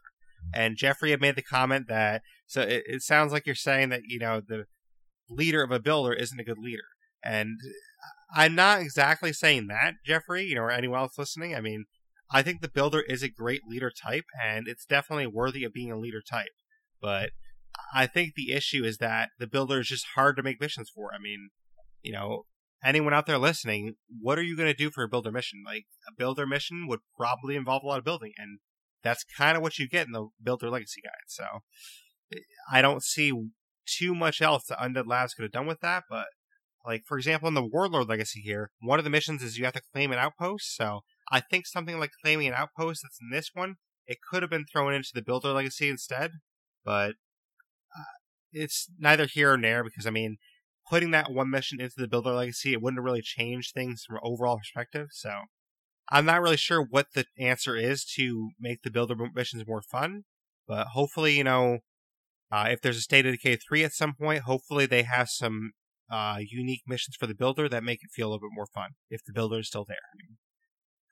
And 0.53 0.77
Jeffrey 0.77 1.11
had 1.11 1.21
made 1.21 1.35
the 1.35 1.41
comment 1.41 1.87
that 1.89 2.21
so 2.47 2.61
it, 2.61 2.83
it 2.85 3.01
sounds 3.01 3.31
like 3.31 3.45
you're 3.45 3.55
saying 3.55 3.89
that 3.89 4.01
you 4.05 4.19
know 4.19 4.41
the 4.45 4.65
leader 5.29 5.63
of 5.63 5.71
a 5.71 5.79
builder 5.79 6.13
isn't 6.13 6.39
a 6.39 6.43
good 6.43 6.57
leader, 6.57 6.83
and 7.23 7.59
I'm 8.33 8.55
not 8.55 8.81
exactly 8.81 9.33
saying 9.33 9.67
that, 9.67 9.95
Jeffrey, 10.05 10.45
you 10.45 10.55
know, 10.55 10.61
or 10.61 10.71
anyone 10.71 10.99
else 10.99 11.17
listening. 11.17 11.55
I 11.55 11.61
mean, 11.61 11.85
I 12.31 12.41
think 12.41 12.61
the 12.61 12.69
builder 12.69 13.01
is 13.01 13.23
a 13.23 13.29
great 13.29 13.61
leader 13.67 13.91
type, 13.91 14.25
and 14.41 14.67
it's 14.67 14.85
definitely 14.85 15.27
worthy 15.27 15.63
of 15.63 15.73
being 15.73 15.91
a 15.91 15.99
leader 15.99 16.21
type. 16.21 16.51
But 17.01 17.31
I 17.93 18.07
think 18.07 18.33
the 18.35 18.51
issue 18.51 18.83
is 18.83 18.97
that 18.97 19.29
the 19.39 19.47
builder 19.47 19.79
is 19.79 19.87
just 19.87 20.07
hard 20.15 20.35
to 20.37 20.43
make 20.43 20.61
missions 20.61 20.89
for. 20.93 21.13
I 21.13 21.19
mean, 21.19 21.49
you 22.01 22.13
know, 22.13 22.45
anyone 22.83 23.13
out 23.13 23.25
there 23.25 23.37
listening, 23.37 23.95
what 24.21 24.37
are 24.37 24.43
you 24.43 24.55
going 24.55 24.69
to 24.69 24.73
do 24.73 24.89
for 24.89 25.03
a 25.03 25.09
builder 25.09 25.31
mission? 25.31 25.63
Like 25.65 25.85
a 26.07 26.13
builder 26.17 26.45
mission 26.45 26.87
would 26.87 26.99
probably 27.17 27.55
involve 27.55 27.83
a 27.83 27.87
lot 27.87 27.99
of 27.99 28.05
building, 28.05 28.33
and 28.37 28.59
that's 29.03 29.23
kind 29.23 29.55
of 29.57 29.63
what 29.63 29.79
you 29.79 29.87
get 29.87 30.07
in 30.07 30.13
the 30.13 30.27
Builder 30.41 30.69
Legacy 30.69 31.01
Guide. 31.01 31.27
So 31.27 31.45
eh, 32.33 32.39
I 32.71 32.81
don't 32.81 33.03
see 33.03 33.31
too 33.85 34.13
much 34.13 34.41
else 34.41 34.65
that 34.65 34.79
Undead 34.79 35.07
Labs 35.07 35.33
could 35.33 35.43
have 35.43 35.51
done 35.51 35.67
with 35.67 35.81
that, 35.81 36.03
but 36.09 36.27
like 36.85 37.03
for 37.05 37.17
example 37.17 37.47
in 37.47 37.53
the 37.53 37.65
Warlord 37.65 38.07
Legacy 38.07 38.41
here, 38.41 38.71
one 38.81 38.99
of 38.99 39.05
the 39.05 39.11
missions 39.11 39.41
is 39.41 39.57
you 39.57 39.65
have 39.65 39.73
to 39.73 39.81
claim 39.93 40.11
an 40.11 40.19
outpost. 40.19 40.75
So 40.75 41.01
I 41.31 41.39
think 41.39 41.65
something 41.65 41.99
like 41.99 42.11
claiming 42.23 42.47
an 42.47 42.53
outpost 42.53 43.01
that's 43.03 43.19
in 43.21 43.29
this 43.31 43.51
one, 43.53 43.75
it 44.05 44.19
could 44.29 44.43
have 44.43 44.49
been 44.49 44.65
thrown 44.65 44.93
into 44.93 45.09
the 45.13 45.21
Builder 45.21 45.51
Legacy 45.51 45.89
instead, 45.89 46.31
but 46.83 47.15
it's 48.51 48.87
neither 48.97 49.25
here 49.25 49.55
nor 49.55 49.69
there 49.69 49.83
because 49.83 50.05
I 50.05 50.11
mean 50.11 50.37
putting 50.89 51.11
that 51.11 51.31
one 51.31 51.49
mission 51.49 51.79
into 51.79 51.95
the 51.97 52.07
Builder 52.07 52.31
Legacy, 52.31 52.73
it 52.73 52.81
wouldn't 52.81 53.03
really 53.03 53.21
change 53.21 53.71
things 53.71 54.03
from 54.05 54.15
an 54.17 54.21
overall 54.23 54.57
perspective. 54.57 55.09
So 55.11 55.31
I'm 56.09 56.25
not 56.25 56.41
really 56.41 56.57
sure 56.57 56.81
what 56.81 57.07
the 57.13 57.25
answer 57.37 57.75
is 57.75 58.03
to 58.15 58.49
make 58.59 58.81
the 58.81 58.89
Builder 58.89 59.15
missions 59.35 59.67
more 59.67 59.83
fun, 59.83 60.23
but 60.67 60.87
hopefully, 60.87 61.37
you 61.37 61.43
know, 61.43 61.79
uh, 62.51 62.67
if 62.69 62.81
there's 62.81 62.97
a 62.97 63.01
State 63.01 63.27
of 63.27 63.33
Decay 63.33 63.57
3 63.57 63.83
at 63.83 63.93
some 63.93 64.15
point, 64.15 64.41
hopefully 64.41 64.87
they 64.87 65.03
have 65.03 65.29
some 65.29 65.71
uh, 66.11 66.37
unique 66.39 66.81
missions 66.87 67.15
for 67.15 67.27
the 67.27 67.35
Builder 67.35 67.69
that 67.69 67.83
make 67.83 67.99
it 68.01 68.09
feel 68.11 68.27
a 68.27 68.29
little 68.31 68.49
bit 68.49 68.55
more 68.55 68.65
fun 68.73 68.91
if 69.11 69.23
the 69.23 69.33
Builder 69.33 69.59
is 69.59 69.67
still 69.67 69.85
there. 69.87 69.97
I 69.97 70.17
mean, 70.17 70.37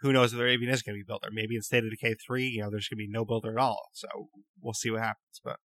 who 0.02 0.12
knows 0.12 0.34
if 0.34 0.40
there 0.40 0.48
even 0.48 0.70
is 0.70 0.82
going 0.82 0.96
to 0.96 1.04
be 1.04 1.08
Builder. 1.08 1.30
Maybe 1.32 1.56
in 1.56 1.62
State 1.62 1.84
of 1.84 1.92
Decay 1.92 2.16
3, 2.26 2.48
you 2.48 2.62
know, 2.62 2.72
there's 2.72 2.88
going 2.88 2.98
to 2.98 3.08
be 3.08 3.08
no 3.08 3.26
Builder 3.26 3.52
at 3.52 3.64
all. 3.64 3.90
So 3.94 4.08
we'll 4.60 4.74
see 4.74 4.90
what 4.90 5.02
happens. 5.02 5.42
But 5.44 5.58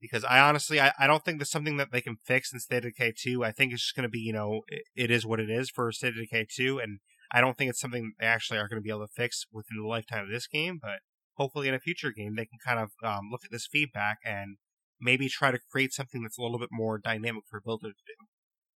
because 0.00 0.24
I 0.24 0.40
honestly 0.40 0.80
I, 0.80 0.92
I 0.98 1.06
don't 1.06 1.24
think 1.24 1.38
there's 1.38 1.50
something 1.50 1.76
that 1.76 1.92
they 1.92 2.00
can 2.00 2.16
fix 2.24 2.52
in 2.52 2.60
State 2.60 2.84
of 2.84 2.94
Decay 2.94 3.14
2. 3.16 3.44
I 3.44 3.52
think 3.52 3.72
it's 3.72 3.82
just 3.82 3.96
going 3.96 4.04
to 4.04 4.08
be 4.08 4.20
you 4.20 4.32
know 4.32 4.62
it, 4.68 4.82
it 4.94 5.10
is 5.10 5.26
what 5.26 5.40
it 5.40 5.50
is 5.50 5.70
for 5.70 5.90
State 5.92 6.14
of 6.14 6.16
Decay 6.16 6.46
2, 6.54 6.78
and 6.78 7.00
I 7.32 7.40
don't 7.40 7.58
think 7.58 7.70
it's 7.70 7.80
something 7.80 8.12
they 8.18 8.26
actually 8.26 8.58
are 8.58 8.68
going 8.68 8.80
to 8.80 8.84
be 8.84 8.90
able 8.90 9.06
to 9.06 9.12
fix 9.14 9.46
within 9.52 9.78
the 9.82 9.88
lifetime 9.88 10.24
of 10.24 10.30
this 10.30 10.46
game. 10.46 10.78
But 10.80 11.00
hopefully 11.34 11.68
in 11.68 11.74
a 11.74 11.80
future 11.80 12.12
game 12.12 12.34
they 12.36 12.46
can 12.46 12.58
kind 12.64 12.80
of 12.80 12.90
um, 13.02 13.28
look 13.30 13.42
at 13.44 13.50
this 13.50 13.68
feedback 13.70 14.18
and 14.24 14.56
maybe 15.00 15.28
try 15.28 15.50
to 15.50 15.58
create 15.70 15.92
something 15.92 16.22
that's 16.22 16.38
a 16.38 16.42
little 16.42 16.58
bit 16.58 16.70
more 16.72 16.98
dynamic 16.98 17.44
for 17.48 17.60
Builder 17.64 17.88
to 17.88 18.04
do 18.06 18.26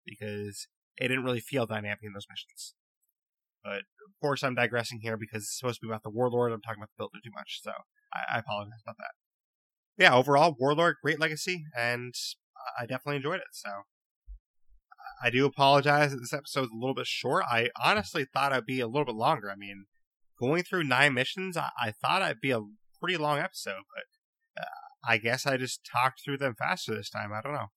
because 0.06 0.68
it 0.96 1.08
didn't 1.08 1.24
really 1.24 1.40
feel 1.40 1.66
dynamic 1.66 2.00
in 2.02 2.12
those 2.12 2.26
missions. 2.30 2.74
But 3.64 3.86
of 4.06 4.14
course, 4.20 4.42
I'm 4.42 4.54
digressing 4.54 5.00
here 5.02 5.16
because 5.16 5.42
it's 5.42 5.58
supposed 5.58 5.80
to 5.80 5.86
be 5.86 5.90
about 5.90 6.02
the 6.02 6.10
Warlord. 6.10 6.52
I'm 6.52 6.60
talking 6.60 6.80
about 6.80 6.90
the 6.96 7.02
Builder 7.02 7.18
too 7.22 7.30
much, 7.34 7.60
so 7.62 7.72
I, 8.12 8.36
I 8.36 8.38
apologize 8.38 8.82
about 8.84 8.96
that. 8.98 9.14
Yeah, 9.98 10.14
overall, 10.14 10.56
Warlord, 10.58 10.96
great 11.02 11.20
legacy, 11.20 11.64
and 11.76 12.14
I 12.78 12.86
definitely 12.86 13.16
enjoyed 13.16 13.40
it. 13.40 13.52
So 13.52 13.68
I 15.22 15.30
do 15.30 15.46
apologize 15.46 16.12
that 16.12 16.18
this 16.18 16.32
episode 16.32 16.64
is 16.64 16.70
a 16.70 16.78
little 16.78 16.94
bit 16.94 17.06
short. 17.06 17.44
I 17.50 17.70
honestly 17.82 18.24
thought 18.24 18.52
I'd 18.52 18.66
be 18.66 18.80
a 18.80 18.88
little 18.88 19.04
bit 19.04 19.14
longer. 19.14 19.50
I 19.50 19.56
mean, 19.56 19.86
going 20.40 20.62
through 20.62 20.84
nine 20.84 21.14
missions, 21.14 21.56
I, 21.56 21.68
I 21.80 21.92
thought 21.92 22.22
I'd 22.22 22.40
be 22.40 22.50
a 22.50 22.60
pretty 23.00 23.16
long 23.16 23.38
episode, 23.38 23.82
but 23.94 24.62
uh, 24.62 25.08
I 25.08 25.18
guess 25.18 25.46
I 25.46 25.56
just 25.56 25.80
talked 25.90 26.22
through 26.24 26.38
them 26.38 26.54
faster 26.58 26.94
this 26.94 27.10
time. 27.10 27.32
I 27.32 27.40
don't 27.42 27.54
know. 27.54 27.66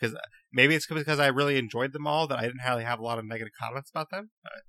Because 0.00 0.16
maybe 0.50 0.74
it's 0.74 0.86
because 0.86 1.20
I 1.20 1.26
really 1.26 1.58
enjoyed 1.58 1.92
them 1.92 2.06
all 2.06 2.26
that 2.26 2.38
I 2.38 2.44
didn't 2.44 2.62
really 2.66 2.82
have 2.82 2.98
a 2.98 3.02
lot 3.02 3.18
of 3.18 3.26
negative 3.26 3.52
comments 3.60 3.90
about 3.90 4.08
them. 4.10 4.30
But 4.42 4.62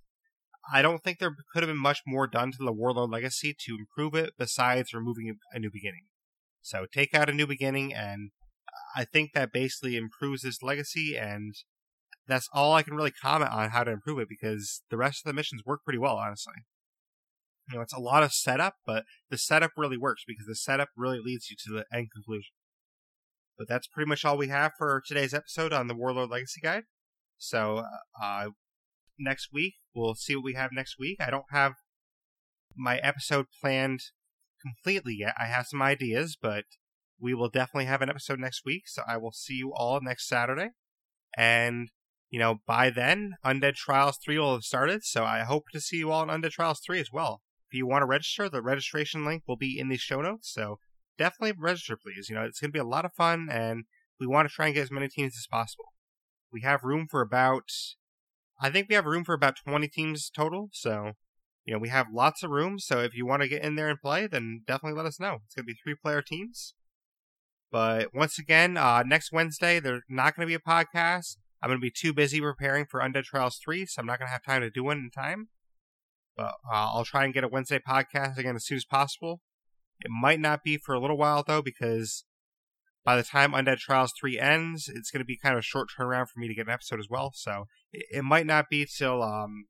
I 0.70 0.82
don't 0.82 1.02
think 1.02 1.20
there 1.20 1.34
could 1.54 1.64
have 1.64 1.70
been 1.70 1.78
much 1.78 2.02
more 2.06 2.28
done 2.28 2.52
to 2.52 2.58
the 2.60 2.74
Warlord 2.74 3.10
Legacy 3.10 3.56
to 3.68 3.78
improve 3.80 4.16
it 4.16 4.34
besides 4.38 4.94
removing 4.94 5.38
a 5.54 5.60
new 5.60 5.72
beginning. 5.72 6.08
So 6.62 6.86
take 6.92 7.14
out 7.14 7.30
a 7.30 7.34
new 7.34 7.48
beginning, 7.48 7.94
and 7.94 8.32
I 8.96 9.06
think 9.06 9.32
that 9.34 9.52
basically 9.52 9.96
improves 9.96 10.44
this 10.44 10.62
legacy, 10.62 11.18
and 11.18 11.56
that's 12.28 12.48
all 12.54 12.74
I 12.74 12.84
can 12.84 12.94
really 12.94 13.12
comment 13.12 13.52
on 13.52 13.72
how 13.72 13.84
to 13.84 13.92
improve 13.92 14.20
it 14.20 14.30
because 14.30 14.84
the 14.90 14.98
rest 14.98 15.26
of 15.26 15.30
the 15.30 15.36
missions 15.36 15.64
work 15.66 15.84
pretty 15.84 16.00
well, 16.00 16.16
honestly. 16.16 16.54
You 17.70 17.78
know, 17.78 17.82
it's 17.82 17.94
a 17.94 18.00
lot 18.00 18.24
of 18.24 18.34
setup, 18.34 18.76
but 18.86 19.06
the 19.30 19.38
setup 19.38 19.72
really 19.78 19.98
works 19.98 20.24
because 20.28 20.46
the 20.46 20.56
setup 20.56 20.90
really 20.96 21.20
leads 21.20 21.50
you 21.50 21.56
to 21.66 21.74
the 21.74 21.86
end 21.96 22.10
conclusion. 22.12 22.52
But 23.58 23.68
that's 23.68 23.88
pretty 23.88 24.10
much 24.10 24.26
all 24.26 24.38
we 24.38 24.48
have 24.48 24.72
for 24.78 25.02
today's 25.06 25.34
episode 25.34 25.74
on 25.74 25.88
the 25.88 25.96
Warlord 25.96 26.30
Legacy 26.30 26.62
Guide. 26.62 26.84
So, 27.38 27.86
uh, 28.22 28.50
next 29.18 29.50
week, 29.54 29.76
we'll 29.96 30.16
see 30.16 30.36
what 30.36 30.46
we 30.46 30.54
have 30.54 30.72
next 30.74 30.98
week. 31.00 31.18
I 31.20 31.30
don't 31.30 31.46
have 31.52 31.74
my 32.76 32.98
episode 32.98 33.48
planned 33.62 34.02
completely 34.62 35.16
yet. 35.20 35.34
I 35.40 35.46
have 35.46 35.68
some 35.68 35.82
ideas, 35.82 36.38
but 36.42 36.66
we 37.20 37.34
will 37.34 37.50
definitely 37.50 37.86
have 37.86 38.02
an 38.02 38.10
episode 38.10 38.40
next 38.40 38.64
week. 38.66 38.84
So 38.88 39.04
I 39.08 39.18
will 39.18 39.32
see 39.32 39.56
you 39.56 39.74
all 39.74 40.00
next 40.02 40.28
Saturday. 40.28 40.70
And, 41.38 41.90
you 42.30 42.40
know, 42.40 42.60
by 42.66 42.90
then, 42.90 43.36
Undead 43.46 43.76
Trials 43.76 44.18
3 44.24 44.40
will 44.40 44.54
have 44.54 44.64
started. 44.64 45.04
So 45.04 45.24
I 45.24 45.42
hope 45.42 45.66
to 45.74 45.80
see 45.80 45.98
you 45.98 46.12
all 46.12 46.24
in 46.24 46.30
Undead 46.30 46.52
Trials 46.52 46.80
3 46.80 47.00
as 47.00 47.12
well. 47.12 47.42
If 47.70 47.78
you 47.78 47.88
want 47.88 48.02
to 48.02 48.08
register, 48.08 48.50
the 48.50 48.62
registration 48.62 49.24
link 49.24 49.44
will 49.48 49.56
be 49.56 49.80
in 49.80 49.90
the 49.90 49.98
show 49.98 50.22
notes. 50.22 50.52
So 50.52 50.80
definitely 51.18 51.54
register, 51.58 51.96
please. 51.96 52.28
You 52.30 52.36
know, 52.36 52.44
it's 52.44 52.60
going 52.60 52.70
to 52.70 52.74
be 52.74 52.80
a 52.80 52.84
lot 52.84 53.06
of 53.06 53.14
fun, 53.14 53.48
and 53.50 53.86
we 54.20 54.28
want 54.28 54.50
to 54.50 54.54
try 54.54 54.66
and 54.66 54.76
get 54.76 54.84
as 54.84 54.92
many 54.92 55.08
teams 55.08 55.36
as 55.38 55.48
possible. 55.50 55.86
We 56.52 56.62
have 56.62 56.84
room 56.84 57.08
for 57.10 57.22
about, 57.22 57.70
I 58.60 58.70
think 58.70 58.90
we 58.90 58.96
have 58.96 59.06
room 59.06 59.24
for 59.24 59.34
about 59.34 59.56
20 59.66 59.88
teams 59.88 60.30
total. 60.30 60.70
So 60.74 61.14
you 61.66 61.74
know, 61.74 61.80
we 61.80 61.90
have 61.90 62.08
lots 62.12 62.44
of 62.44 62.50
room. 62.50 62.80
So 62.80 63.00
if 63.00 63.16
you 63.16 63.26
want 63.26 63.42
to 63.44 63.48
get 63.48 63.64
in 63.64 63.76
there 63.76 63.90
and 63.90 64.00
play, 64.00 64.28
then 64.28 64.64
definitely 64.66 64.98
let 64.98 65.06
us 65.06 65.20
know. 65.20 65.40
It's 65.46 65.56
going 65.56 65.66
to 65.66 65.74
be 65.74 65.78
three 65.82 65.96
player 65.96 66.22
teams. 66.22 66.74
But 67.72 68.14
once 68.14 68.38
again, 68.38 68.78
uh, 68.78 69.04
next 69.04 69.32
Wednesday, 69.32 69.80
there's 69.80 70.04
not 70.10 70.36
going 70.36 70.46
to 70.46 70.52
be 70.52 70.56
a 70.56 70.60
podcast. 70.60 71.38
I'm 71.62 71.70
going 71.70 71.80
to 71.80 71.82
be 71.82 71.92
too 71.92 72.14
busy 72.14 72.42
preparing 72.42 72.86
for 72.86 73.00
Undead 73.00 73.24
Trials 73.24 73.60
3, 73.64 73.86
so 73.86 74.00
I'm 74.00 74.08
not 74.08 74.20
going 74.20 74.28
to 74.28 74.34
have 74.34 74.44
time 74.44 74.62
to 74.62 74.70
do 74.70 74.84
one 74.84 74.98
in 74.98 75.12
time. 75.12 75.50
But 76.36 76.56
uh, 76.70 76.90
I'll 76.94 77.06
try 77.06 77.24
and 77.24 77.34
get 77.34 77.44
a 77.44 77.48
Wednesday 77.48 77.80
podcast 77.80 78.38
again 78.38 78.56
as 78.56 78.66
soon 78.66 78.78
as 78.78 78.86
possible. 78.86 79.42
It 80.04 80.10
might 80.10 80.40
not 80.40 80.64
be 80.64 80.78
for 80.78 80.96
a 80.96 81.00
little 81.00 81.18
while, 81.18 81.44
though, 81.46 81.62
because 81.62 82.26
by 83.06 83.16
the 83.16 83.24
time 83.24 83.52
Undead 83.52 83.78
Trials 83.78 84.12
3 84.20 84.40
ends, 84.40 84.90
it's 84.94 85.12
going 85.12 85.22
to 85.22 85.26
be 85.26 85.38
kind 85.38 85.54
of 85.54 85.60
a 85.60 85.64
short 85.64 85.90
turnaround 85.98 86.28
for 86.28 86.40
me 86.40 86.48
to 86.48 86.56
get 86.56 86.68
an 86.68 86.74
episode 86.74 87.00
as 87.00 87.10
well. 87.10 87.32
So 87.36 87.68
it, 87.94 88.06
it 88.12 88.24
might 88.24 88.48
not 88.48 88.66
be 88.70 88.86
till 88.86 89.22
um, 89.22 89.66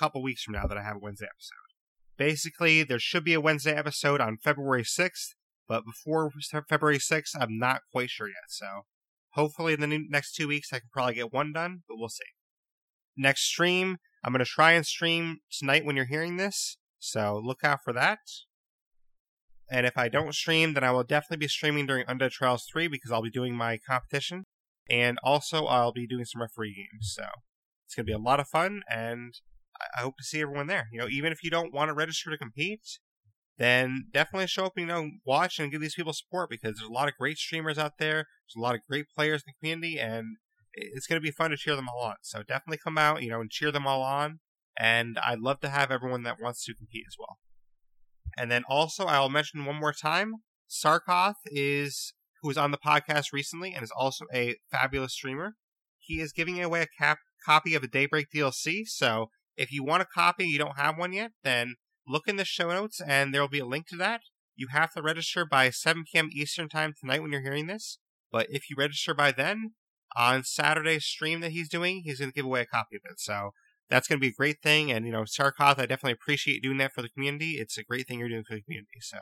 couple 0.00 0.22
weeks 0.22 0.42
from 0.42 0.54
now 0.54 0.66
that 0.66 0.78
I 0.78 0.82
have 0.82 0.96
a 0.96 1.00
Wednesday 1.00 1.26
episode. 1.26 1.70
Basically, 2.16 2.82
there 2.82 2.98
should 2.98 3.22
be 3.22 3.34
a 3.34 3.40
Wednesday 3.40 3.74
episode 3.74 4.20
on 4.20 4.38
February 4.38 4.82
6th, 4.82 5.34
but 5.68 5.84
before 5.84 6.30
February 6.68 6.98
6th, 6.98 7.36
I'm 7.38 7.58
not 7.58 7.82
quite 7.92 8.08
sure 8.08 8.28
yet. 8.28 8.48
So 8.48 8.66
hopefully, 9.34 9.74
in 9.74 9.80
the 9.80 10.06
next 10.08 10.34
two 10.34 10.48
weeks, 10.48 10.72
I 10.72 10.78
can 10.78 10.88
probably 10.90 11.14
get 11.14 11.32
one 11.32 11.52
done, 11.52 11.82
but 11.86 11.98
we'll 11.98 12.08
see. 12.08 12.24
Next 13.16 13.42
stream, 13.42 13.98
I'm 14.24 14.32
going 14.32 14.38
to 14.40 14.46
try 14.46 14.72
and 14.72 14.86
stream 14.86 15.40
tonight 15.52 15.84
when 15.84 15.96
you're 15.96 16.06
hearing 16.06 16.38
this, 16.38 16.78
so 16.98 17.40
look 17.44 17.62
out 17.62 17.80
for 17.84 17.92
that. 17.92 18.20
And 19.70 19.86
if 19.86 19.96
I 19.96 20.08
don't 20.08 20.34
stream, 20.34 20.74
then 20.74 20.82
I 20.82 20.90
will 20.90 21.04
definitely 21.04 21.44
be 21.44 21.48
streaming 21.48 21.86
during 21.86 22.06
Undead 22.06 22.30
Trials 22.30 22.66
3 22.72 22.88
because 22.88 23.12
I'll 23.12 23.22
be 23.22 23.30
doing 23.30 23.54
my 23.54 23.78
competition. 23.78 24.46
And 24.88 25.18
also, 25.22 25.66
I'll 25.66 25.92
be 25.92 26.08
doing 26.08 26.24
some 26.24 26.42
referee 26.42 26.74
games. 26.74 27.12
So 27.14 27.24
it's 27.86 27.94
going 27.94 28.06
to 28.06 28.10
be 28.10 28.14
a 28.14 28.18
lot 28.18 28.40
of 28.40 28.48
fun, 28.48 28.82
and 28.88 29.34
I 29.96 30.02
hope 30.02 30.16
to 30.18 30.24
see 30.24 30.40
everyone 30.40 30.66
there. 30.66 30.88
You 30.92 31.00
know, 31.00 31.08
even 31.08 31.32
if 31.32 31.42
you 31.42 31.50
don't 31.50 31.72
want 31.72 31.88
to 31.88 31.94
register 31.94 32.30
to 32.30 32.38
compete, 32.38 32.98
then 33.58 34.06
definitely 34.12 34.46
show 34.46 34.66
up, 34.66 34.72
you 34.76 34.86
know, 34.86 35.10
watch 35.26 35.58
and 35.58 35.70
give 35.70 35.80
these 35.80 35.94
people 35.94 36.12
support 36.12 36.48
because 36.50 36.76
there's 36.76 36.88
a 36.88 36.92
lot 36.92 37.08
of 37.08 37.14
great 37.18 37.38
streamers 37.38 37.78
out 37.78 37.98
there. 37.98 38.26
There's 38.46 38.56
a 38.56 38.60
lot 38.60 38.74
of 38.74 38.80
great 38.88 39.06
players 39.14 39.42
in 39.42 39.52
the 39.52 39.60
community, 39.60 39.98
and 39.98 40.36
it's 40.72 41.06
going 41.06 41.20
to 41.20 41.24
be 41.24 41.30
fun 41.30 41.50
to 41.50 41.56
cheer 41.56 41.76
them 41.76 41.88
all 41.88 42.02
on. 42.02 42.16
So 42.22 42.42
definitely 42.42 42.78
come 42.82 42.98
out, 42.98 43.22
you 43.22 43.30
know, 43.30 43.40
and 43.40 43.50
cheer 43.50 43.70
them 43.70 43.86
all 43.86 44.02
on. 44.02 44.40
And 44.78 45.18
I'd 45.18 45.40
love 45.40 45.60
to 45.60 45.68
have 45.68 45.90
everyone 45.90 46.22
that 46.22 46.40
wants 46.40 46.64
to 46.64 46.74
compete 46.74 47.04
as 47.06 47.16
well. 47.18 47.38
And 48.38 48.50
then 48.50 48.62
also, 48.68 49.06
I'll 49.06 49.28
mention 49.28 49.64
one 49.64 49.76
more 49.76 49.92
time 49.92 50.36
Sarkoth 50.70 51.34
is 51.46 52.14
who 52.40 52.48
was 52.48 52.56
on 52.56 52.70
the 52.70 52.78
podcast 52.78 53.32
recently 53.32 53.74
and 53.74 53.82
is 53.82 53.92
also 53.94 54.24
a 54.32 54.56
fabulous 54.70 55.12
streamer. 55.12 55.56
He 55.98 56.20
is 56.20 56.32
giving 56.32 56.62
away 56.62 56.82
a 56.82 56.86
cap- 56.86 57.18
copy 57.44 57.74
of 57.74 57.82
a 57.82 57.88
Daybreak 57.88 58.28
DLC, 58.34 58.86
so 58.86 59.30
if 59.60 59.70
you 59.70 59.84
want 59.84 60.00
a 60.00 60.06
copy 60.06 60.44
and 60.44 60.52
you 60.52 60.58
don't 60.58 60.78
have 60.78 60.96
one 60.96 61.12
yet, 61.12 61.32
then 61.44 61.74
look 62.08 62.26
in 62.26 62.36
the 62.36 62.46
show 62.46 62.70
notes 62.70 62.98
and 62.98 63.34
there 63.34 63.42
will 63.42 63.48
be 63.48 63.58
a 63.58 63.66
link 63.66 63.86
to 63.88 63.96
that. 63.96 64.22
You 64.56 64.68
have 64.72 64.94
to 64.94 65.02
register 65.02 65.44
by 65.44 65.68
7 65.68 66.04
p.m. 66.10 66.30
Eastern 66.32 66.70
Time 66.70 66.94
tonight 66.98 67.20
when 67.20 67.30
you're 67.30 67.42
hearing 67.42 67.66
this. 67.66 67.98
But 68.32 68.46
if 68.48 68.70
you 68.70 68.76
register 68.78 69.12
by 69.12 69.32
then, 69.32 69.72
on 70.16 70.44
Saturday's 70.44 71.04
stream 71.04 71.40
that 71.40 71.52
he's 71.52 71.68
doing, 71.68 72.02
he's 72.04 72.20
going 72.20 72.30
to 72.30 72.34
give 72.34 72.46
away 72.46 72.62
a 72.62 72.66
copy 72.66 72.96
of 72.96 73.02
it. 73.04 73.20
So 73.20 73.50
that's 73.90 74.08
going 74.08 74.18
to 74.18 74.24
be 74.24 74.28
a 74.28 74.32
great 74.32 74.62
thing. 74.62 74.90
And, 74.90 75.04
you 75.04 75.12
know, 75.12 75.22
Sarkoth, 75.22 75.78
I 75.78 75.84
definitely 75.84 76.12
appreciate 76.12 76.62
doing 76.62 76.78
that 76.78 76.92
for 76.94 77.02
the 77.02 77.10
community. 77.10 77.58
It's 77.58 77.76
a 77.76 77.84
great 77.84 78.08
thing 78.08 78.18
you're 78.18 78.30
doing 78.30 78.44
for 78.48 78.54
the 78.54 78.62
community. 78.62 78.98
So 79.02 79.18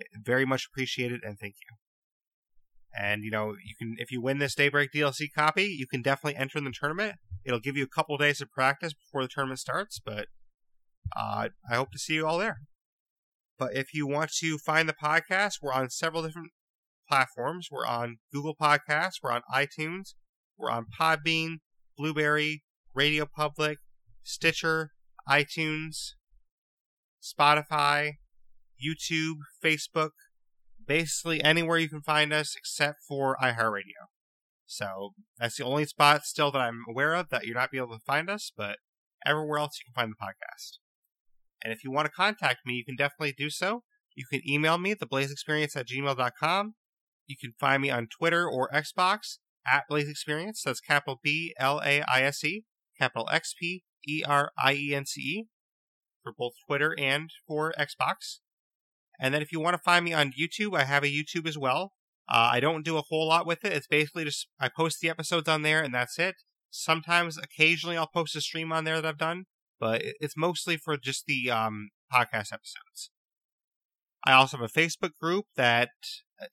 eh, 0.00 0.04
very 0.22 0.46
much 0.46 0.68
appreciated 0.70 1.22
and 1.24 1.36
thank 1.36 1.56
you. 1.68 1.76
And 2.96 3.24
you 3.24 3.30
know, 3.32 3.56
you 3.64 3.74
can 3.76 3.96
if 3.98 4.12
you 4.12 4.22
win 4.22 4.38
this 4.38 4.54
Daybreak 4.54 4.92
DLC 4.92 5.26
copy, 5.34 5.64
you 5.64 5.88
can 5.88 6.00
definitely 6.00 6.38
enter 6.38 6.58
in 6.58 6.64
the 6.64 6.70
tournament. 6.70 7.16
It'll 7.44 7.60
give 7.60 7.76
you 7.76 7.84
a 7.84 7.88
couple 7.88 8.16
days 8.16 8.40
of 8.40 8.50
practice 8.50 8.94
before 8.94 9.22
the 9.22 9.28
tournament 9.28 9.60
starts, 9.60 10.00
but 10.04 10.28
uh, 11.16 11.48
I 11.70 11.74
hope 11.74 11.92
to 11.92 11.98
see 11.98 12.14
you 12.14 12.26
all 12.26 12.38
there. 12.38 12.60
But 13.58 13.76
if 13.76 13.94
you 13.94 14.06
want 14.06 14.32
to 14.40 14.58
find 14.58 14.88
the 14.88 14.94
podcast, 14.94 15.54
we're 15.62 15.72
on 15.72 15.90
several 15.90 16.22
different 16.22 16.50
platforms. 17.08 17.68
We're 17.70 17.86
on 17.86 18.16
Google 18.32 18.54
Podcasts, 18.60 19.16
we're 19.22 19.32
on 19.32 19.42
iTunes, 19.52 20.14
we're 20.56 20.70
on 20.70 20.86
Podbean, 20.98 21.56
Blubrry, 21.96 22.64
Radio 22.94 23.26
Public, 23.26 23.78
Stitcher, 24.22 24.90
iTunes, 25.28 26.12
Spotify, 27.22 28.14
YouTube, 28.82 29.36
Facebook, 29.62 30.10
basically 30.86 31.42
anywhere 31.42 31.78
you 31.78 31.88
can 31.88 32.02
find 32.02 32.32
us 32.32 32.54
except 32.56 32.98
for 33.06 33.36
iHeartRadio. 33.40 34.08
So 34.66 35.14
that's 35.38 35.56
the 35.56 35.64
only 35.64 35.84
spot 35.84 36.24
still 36.24 36.50
that 36.52 36.58
I'm 36.58 36.82
aware 36.88 37.14
of 37.14 37.28
that 37.30 37.44
you're 37.44 37.54
not 37.54 37.70
be 37.70 37.78
able 37.78 37.98
to 37.98 38.04
find 38.06 38.30
us, 38.30 38.52
but 38.56 38.78
everywhere 39.24 39.58
else 39.58 39.78
you 39.78 39.92
can 39.92 40.00
find 40.00 40.12
the 40.12 40.24
podcast. 40.24 40.78
And 41.62 41.72
if 41.72 41.84
you 41.84 41.90
want 41.90 42.06
to 42.06 42.12
contact 42.12 42.60
me, 42.66 42.74
you 42.74 42.84
can 42.84 42.96
definitely 42.96 43.34
do 43.36 43.50
so. 43.50 43.82
You 44.14 44.24
can 44.30 44.48
email 44.48 44.78
me, 44.78 44.94
theblaisexperience 44.94 45.76
at 45.76 45.88
gmail.com. 45.88 46.74
You 47.26 47.36
can 47.40 47.52
find 47.58 47.82
me 47.82 47.90
on 47.90 48.06
Twitter 48.06 48.48
or 48.48 48.70
Xbox 48.70 49.38
at 49.66 49.84
Blaise 49.88 50.08
XPerience. 50.08 50.62
That's 50.64 50.80
capital 50.80 51.20
B 51.22 51.54
L 51.58 51.80
A 51.84 52.02
I 52.02 52.22
S 52.22 52.44
E, 52.44 52.64
capital 52.98 53.28
X 53.32 53.54
P 53.58 53.82
E 54.06 54.22
R 54.26 54.52
I 54.62 54.74
E 54.74 54.94
N 54.94 55.06
C 55.06 55.20
E 55.20 55.46
for 56.22 56.32
both 56.36 56.52
Twitter 56.66 56.94
and 56.98 57.30
for 57.46 57.72
Xbox. 57.78 58.40
And 59.18 59.32
then 59.32 59.42
if 59.42 59.52
you 59.52 59.60
want 59.60 59.74
to 59.74 59.82
find 59.82 60.04
me 60.04 60.12
on 60.12 60.32
YouTube, 60.38 60.76
I 60.76 60.84
have 60.84 61.04
a 61.04 61.06
YouTube 61.06 61.46
as 61.46 61.56
well. 61.56 61.92
Uh, 62.28 62.50
I 62.52 62.60
don't 62.60 62.84
do 62.84 62.96
a 62.96 63.02
whole 63.02 63.28
lot 63.28 63.46
with 63.46 63.64
it. 63.64 63.72
It's 63.72 63.86
basically 63.86 64.24
just 64.24 64.48
I 64.58 64.68
post 64.68 65.00
the 65.00 65.10
episodes 65.10 65.48
on 65.48 65.62
there 65.62 65.82
and 65.82 65.94
that's 65.94 66.18
it. 66.18 66.36
Sometimes, 66.70 67.38
occasionally, 67.38 67.96
I'll 67.96 68.08
post 68.08 68.34
a 68.34 68.40
stream 68.40 68.72
on 68.72 68.84
there 68.84 69.00
that 69.00 69.06
I've 69.06 69.18
done, 69.18 69.44
but 69.78 70.02
it's 70.02 70.36
mostly 70.36 70.76
for 70.76 70.96
just 70.96 71.26
the 71.26 71.50
um, 71.50 71.90
podcast 72.12 72.52
episodes. 72.52 73.10
I 74.26 74.32
also 74.32 74.56
have 74.56 74.68
a 74.68 74.80
Facebook 74.80 75.12
group 75.20 75.44
that, 75.56 75.90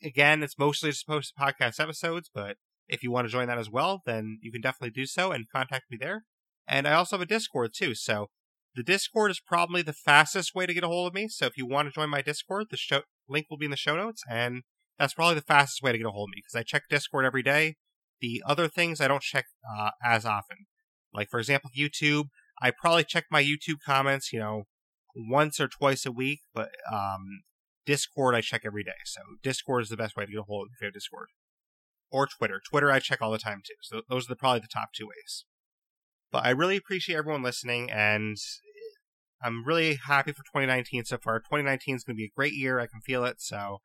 again, 0.03 0.43
it's 0.43 0.60
mostly 0.60 0.91
just 0.91 1.07
post 1.07 1.34
podcast 1.39 1.79
episodes, 1.79 2.29
but 2.34 2.57
if 2.88 3.01
you 3.01 3.10
want 3.10 3.25
to 3.27 3.31
join 3.31 3.47
that 3.47 3.57
as 3.57 3.69
well, 3.69 4.01
then 4.05 4.38
you 4.41 4.51
can 4.51 4.62
definitely 4.62 4.91
do 4.91 5.05
so 5.05 5.31
and 5.31 5.49
contact 5.49 5.86
me 5.89 5.97
there. 5.99 6.25
And 6.67 6.88
I 6.88 6.93
also 6.93 7.15
have 7.15 7.23
a 7.23 7.25
Discord 7.25 7.71
too. 7.73 7.95
So 7.95 8.27
the 8.75 8.84
Discord 8.84 9.31
is 9.31 9.39
probably 9.39 9.81
the 9.81 9.93
fastest 9.93 10.53
way 10.53 10.65
to 10.65 10.73
get 10.73 10.84
a 10.84 10.88
hold 10.88 11.07
of 11.07 11.13
me. 11.13 11.27
So 11.29 11.45
if 11.45 11.57
you 11.57 11.65
want 11.65 11.88
to 11.88 11.93
join 11.93 12.10
my 12.10 12.21
Discord, 12.21 12.67
the 12.69 12.77
show 12.77 13.01
link 13.27 13.47
will 13.49 13.57
be 13.57 13.65
in 13.65 13.71
the 13.71 13.77
show 13.77 13.95
notes, 13.95 14.23
and 14.29 14.63
that's 15.01 15.15
probably 15.15 15.33
the 15.33 15.41
fastest 15.41 15.81
way 15.81 15.91
to 15.91 15.97
get 15.97 16.05
a 16.05 16.11
hold 16.11 16.29
of 16.29 16.35
me 16.35 16.43
because 16.45 16.57
I 16.57 16.61
check 16.61 16.83
Discord 16.87 17.25
every 17.25 17.41
day. 17.41 17.77
The 18.21 18.43
other 18.45 18.67
things 18.67 19.01
I 19.01 19.07
don't 19.07 19.23
check 19.23 19.45
uh, 19.75 19.89
as 20.05 20.25
often. 20.27 20.67
Like 21.11 21.27
for 21.29 21.39
example, 21.39 21.71
YouTube. 21.75 22.25
I 22.61 22.69
probably 22.69 23.03
check 23.03 23.25
my 23.31 23.43
YouTube 23.43 23.79
comments, 23.83 24.31
you 24.31 24.37
know, 24.37 24.65
once 25.15 25.59
or 25.59 25.67
twice 25.67 26.05
a 26.05 26.11
week, 26.11 26.41
but 26.53 26.69
um, 26.93 27.41
Discord 27.83 28.35
I 28.35 28.41
check 28.41 28.61
every 28.63 28.83
day. 28.83 28.91
So 29.05 29.21
Discord 29.41 29.81
is 29.81 29.89
the 29.89 29.97
best 29.97 30.15
way 30.15 30.25
to 30.25 30.31
get 30.31 30.39
a 30.39 30.43
hold 30.43 30.67
of 30.67 30.69
me 30.69 30.73
if 30.75 30.81
you 30.81 30.85
have 30.85 30.93
Discord. 30.93 31.29
Or 32.11 32.27
Twitter. 32.27 32.61
Twitter 32.69 32.91
I 32.91 32.99
check 32.99 33.23
all 33.23 33.31
the 33.31 33.39
time 33.39 33.63
too. 33.65 33.73
So 33.81 34.03
those 34.07 34.25
are 34.25 34.29
the, 34.29 34.35
probably 34.35 34.59
the 34.59 34.67
top 34.67 34.89
two 34.93 35.07
ways. 35.07 35.45
But 36.31 36.45
I 36.45 36.51
really 36.51 36.77
appreciate 36.77 37.15
everyone 37.15 37.41
listening, 37.41 37.89
and 37.89 38.37
I'm 39.43 39.65
really 39.65 39.97
happy 40.05 40.31
for 40.31 40.43
2019 40.43 41.05
so 41.05 41.17
far. 41.17 41.39
2019 41.39 41.95
is 41.95 42.03
going 42.03 42.15
to 42.15 42.17
be 42.17 42.25
a 42.25 42.37
great 42.37 42.53
year. 42.53 42.79
I 42.79 42.85
can 42.85 43.01
feel 43.01 43.25
it. 43.25 43.41
So 43.41 43.79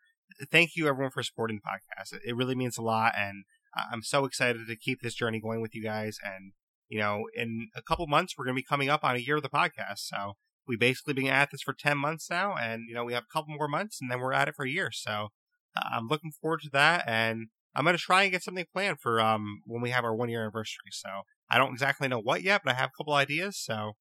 thank 0.50 0.76
you 0.76 0.88
everyone 0.88 1.10
for 1.10 1.22
supporting 1.22 1.58
the 1.58 1.62
podcast. 1.62 2.18
It 2.24 2.36
really 2.36 2.54
means 2.54 2.78
a 2.78 2.82
lot, 2.82 3.14
and 3.16 3.44
I'm 3.74 4.02
so 4.02 4.24
excited 4.24 4.66
to 4.66 4.76
keep 4.76 5.00
this 5.02 5.14
journey 5.14 5.40
going 5.40 5.60
with 5.60 5.74
you 5.74 5.82
guys. 5.82 6.18
And 6.22 6.52
you 6.88 6.98
know, 6.98 7.24
in 7.34 7.68
a 7.74 7.82
couple 7.82 8.06
months, 8.06 8.34
we're 8.36 8.44
going 8.44 8.54
to 8.54 8.62
be 8.62 8.66
coming 8.66 8.88
up 8.88 9.04
on 9.04 9.16
a 9.16 9.20
year 9.20 9.36
of 9.36 9.42
the 9.42 9.48
podcast. 9.48 9.98
So 9.98 10.34
we've 10.66 10.78
basically 10.78 11.14
been 11.14 11.26
at 11.26 11.50
this 11.50 11.62
for 11.62 11.72
10 11.72 11.98
months 11.98 12.30
now, 12.30 12.54
and 12.56 12.82
you 12.88 12.94
know, 12.94 13.04
we 13.04 13.12
have 13.12 13.24
a 13.24 13.32
couple 13.32 13.54
more 13.54 13.68
months, 13.68 13.98
and 14.00 14.10
then 14.10 14.20
we're 14.20 14.32
at 14.32 14.48
it 14.48 14.54
for 14.54 14.64
a 14.64 14.70
year. 14.70 14.90
So 14.92 15.28
I'm 15.76 16.08
looking 16.08 16.30
forward 16.30 16.60
to 16.62 16.70
that, 16.70 17.04
and 17.06 17.48
I'm 17.74 17.84
going 17.84 17.96
to 17.96 18.02
try 18.02 18.22
and 18.22 18.32
get 18.32 18.42
something 18.42 18.64
planned 18.72 19.00
for 19.00 19.20
um 19.20 19.62
when 19.64 19.82
we 19.82 19.90
have 19.90 20.04
our 20.04 20.14
one 20.14 20.28
year 20.28 20.42
anniversary. 20.42 20.90
So 20.92 21.08
I 21.50 21.58
don't 21.58 21.72
exactly 21.72 22.08
know 22.08 22.20
what 22.20 22.42
yet, 22.42 22.62
but 22.64 22.74
I 22.74 22.78
have 22.78 22.90
a 22.90 22.96
couple 22.96 23.14
ideas. 23.14 23.58
So 23.58 23.92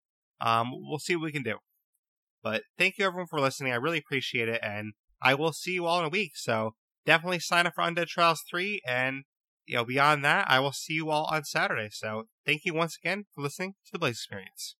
um, 0.41 0.71
we'll 0.73 0.99
see 0.99 1.15
what 1.15 1.25
we 1.25 1.31
can 1.31 1.43
do. 1.43 1.57
But 2.43 2.63
thank 2.77 2.97
you 2.97 3.05
everyone 3.05 3.27
for 3.27 3.39
listening. 3.39 3.73
I 3.73 3.77
really 3.77 3.97
appreciate 3.97 4.47
it, 4.47 4.59
and 4.63 4.93
I 5.21 5.33
will 5.33 5.53
see 5.53 5.73
you 5.73 5.85
all 5.85 5.99
in 5.99 6.05
a 6.05 6.09
week. 6.09 6.31
So 6.35 6.75
definitely 7.05 7.39
sign 7.39 7.67
up 7.67 7.73
for 7.75 7.83
Undead 7.83 8.07
Trials 8.07 8.43
3, 8.49 8.81
and 8.87 9.23
you 9.65 9.75
know, 9.75 9.85
beyond 9.85 10.23
that, 10.25 10.45
I 10.47 10.59
will 10.59 10.71
see 10.71 10.93
you 10.93 11.09
all 11.09 11.27
on 11.31 11.43
Saturday. 11.43 11.89
So 11.91 12.27
thank 12.45 12.65
you 12.65 12.73
once 12.73 12.97
again 13.01 13.25
for 13.33 13.41
listening 13.41 13.73
to 13.85 13.91
the 13.91 13.99
Blaise 13.99 14.27
XPerience. 14.31 14.75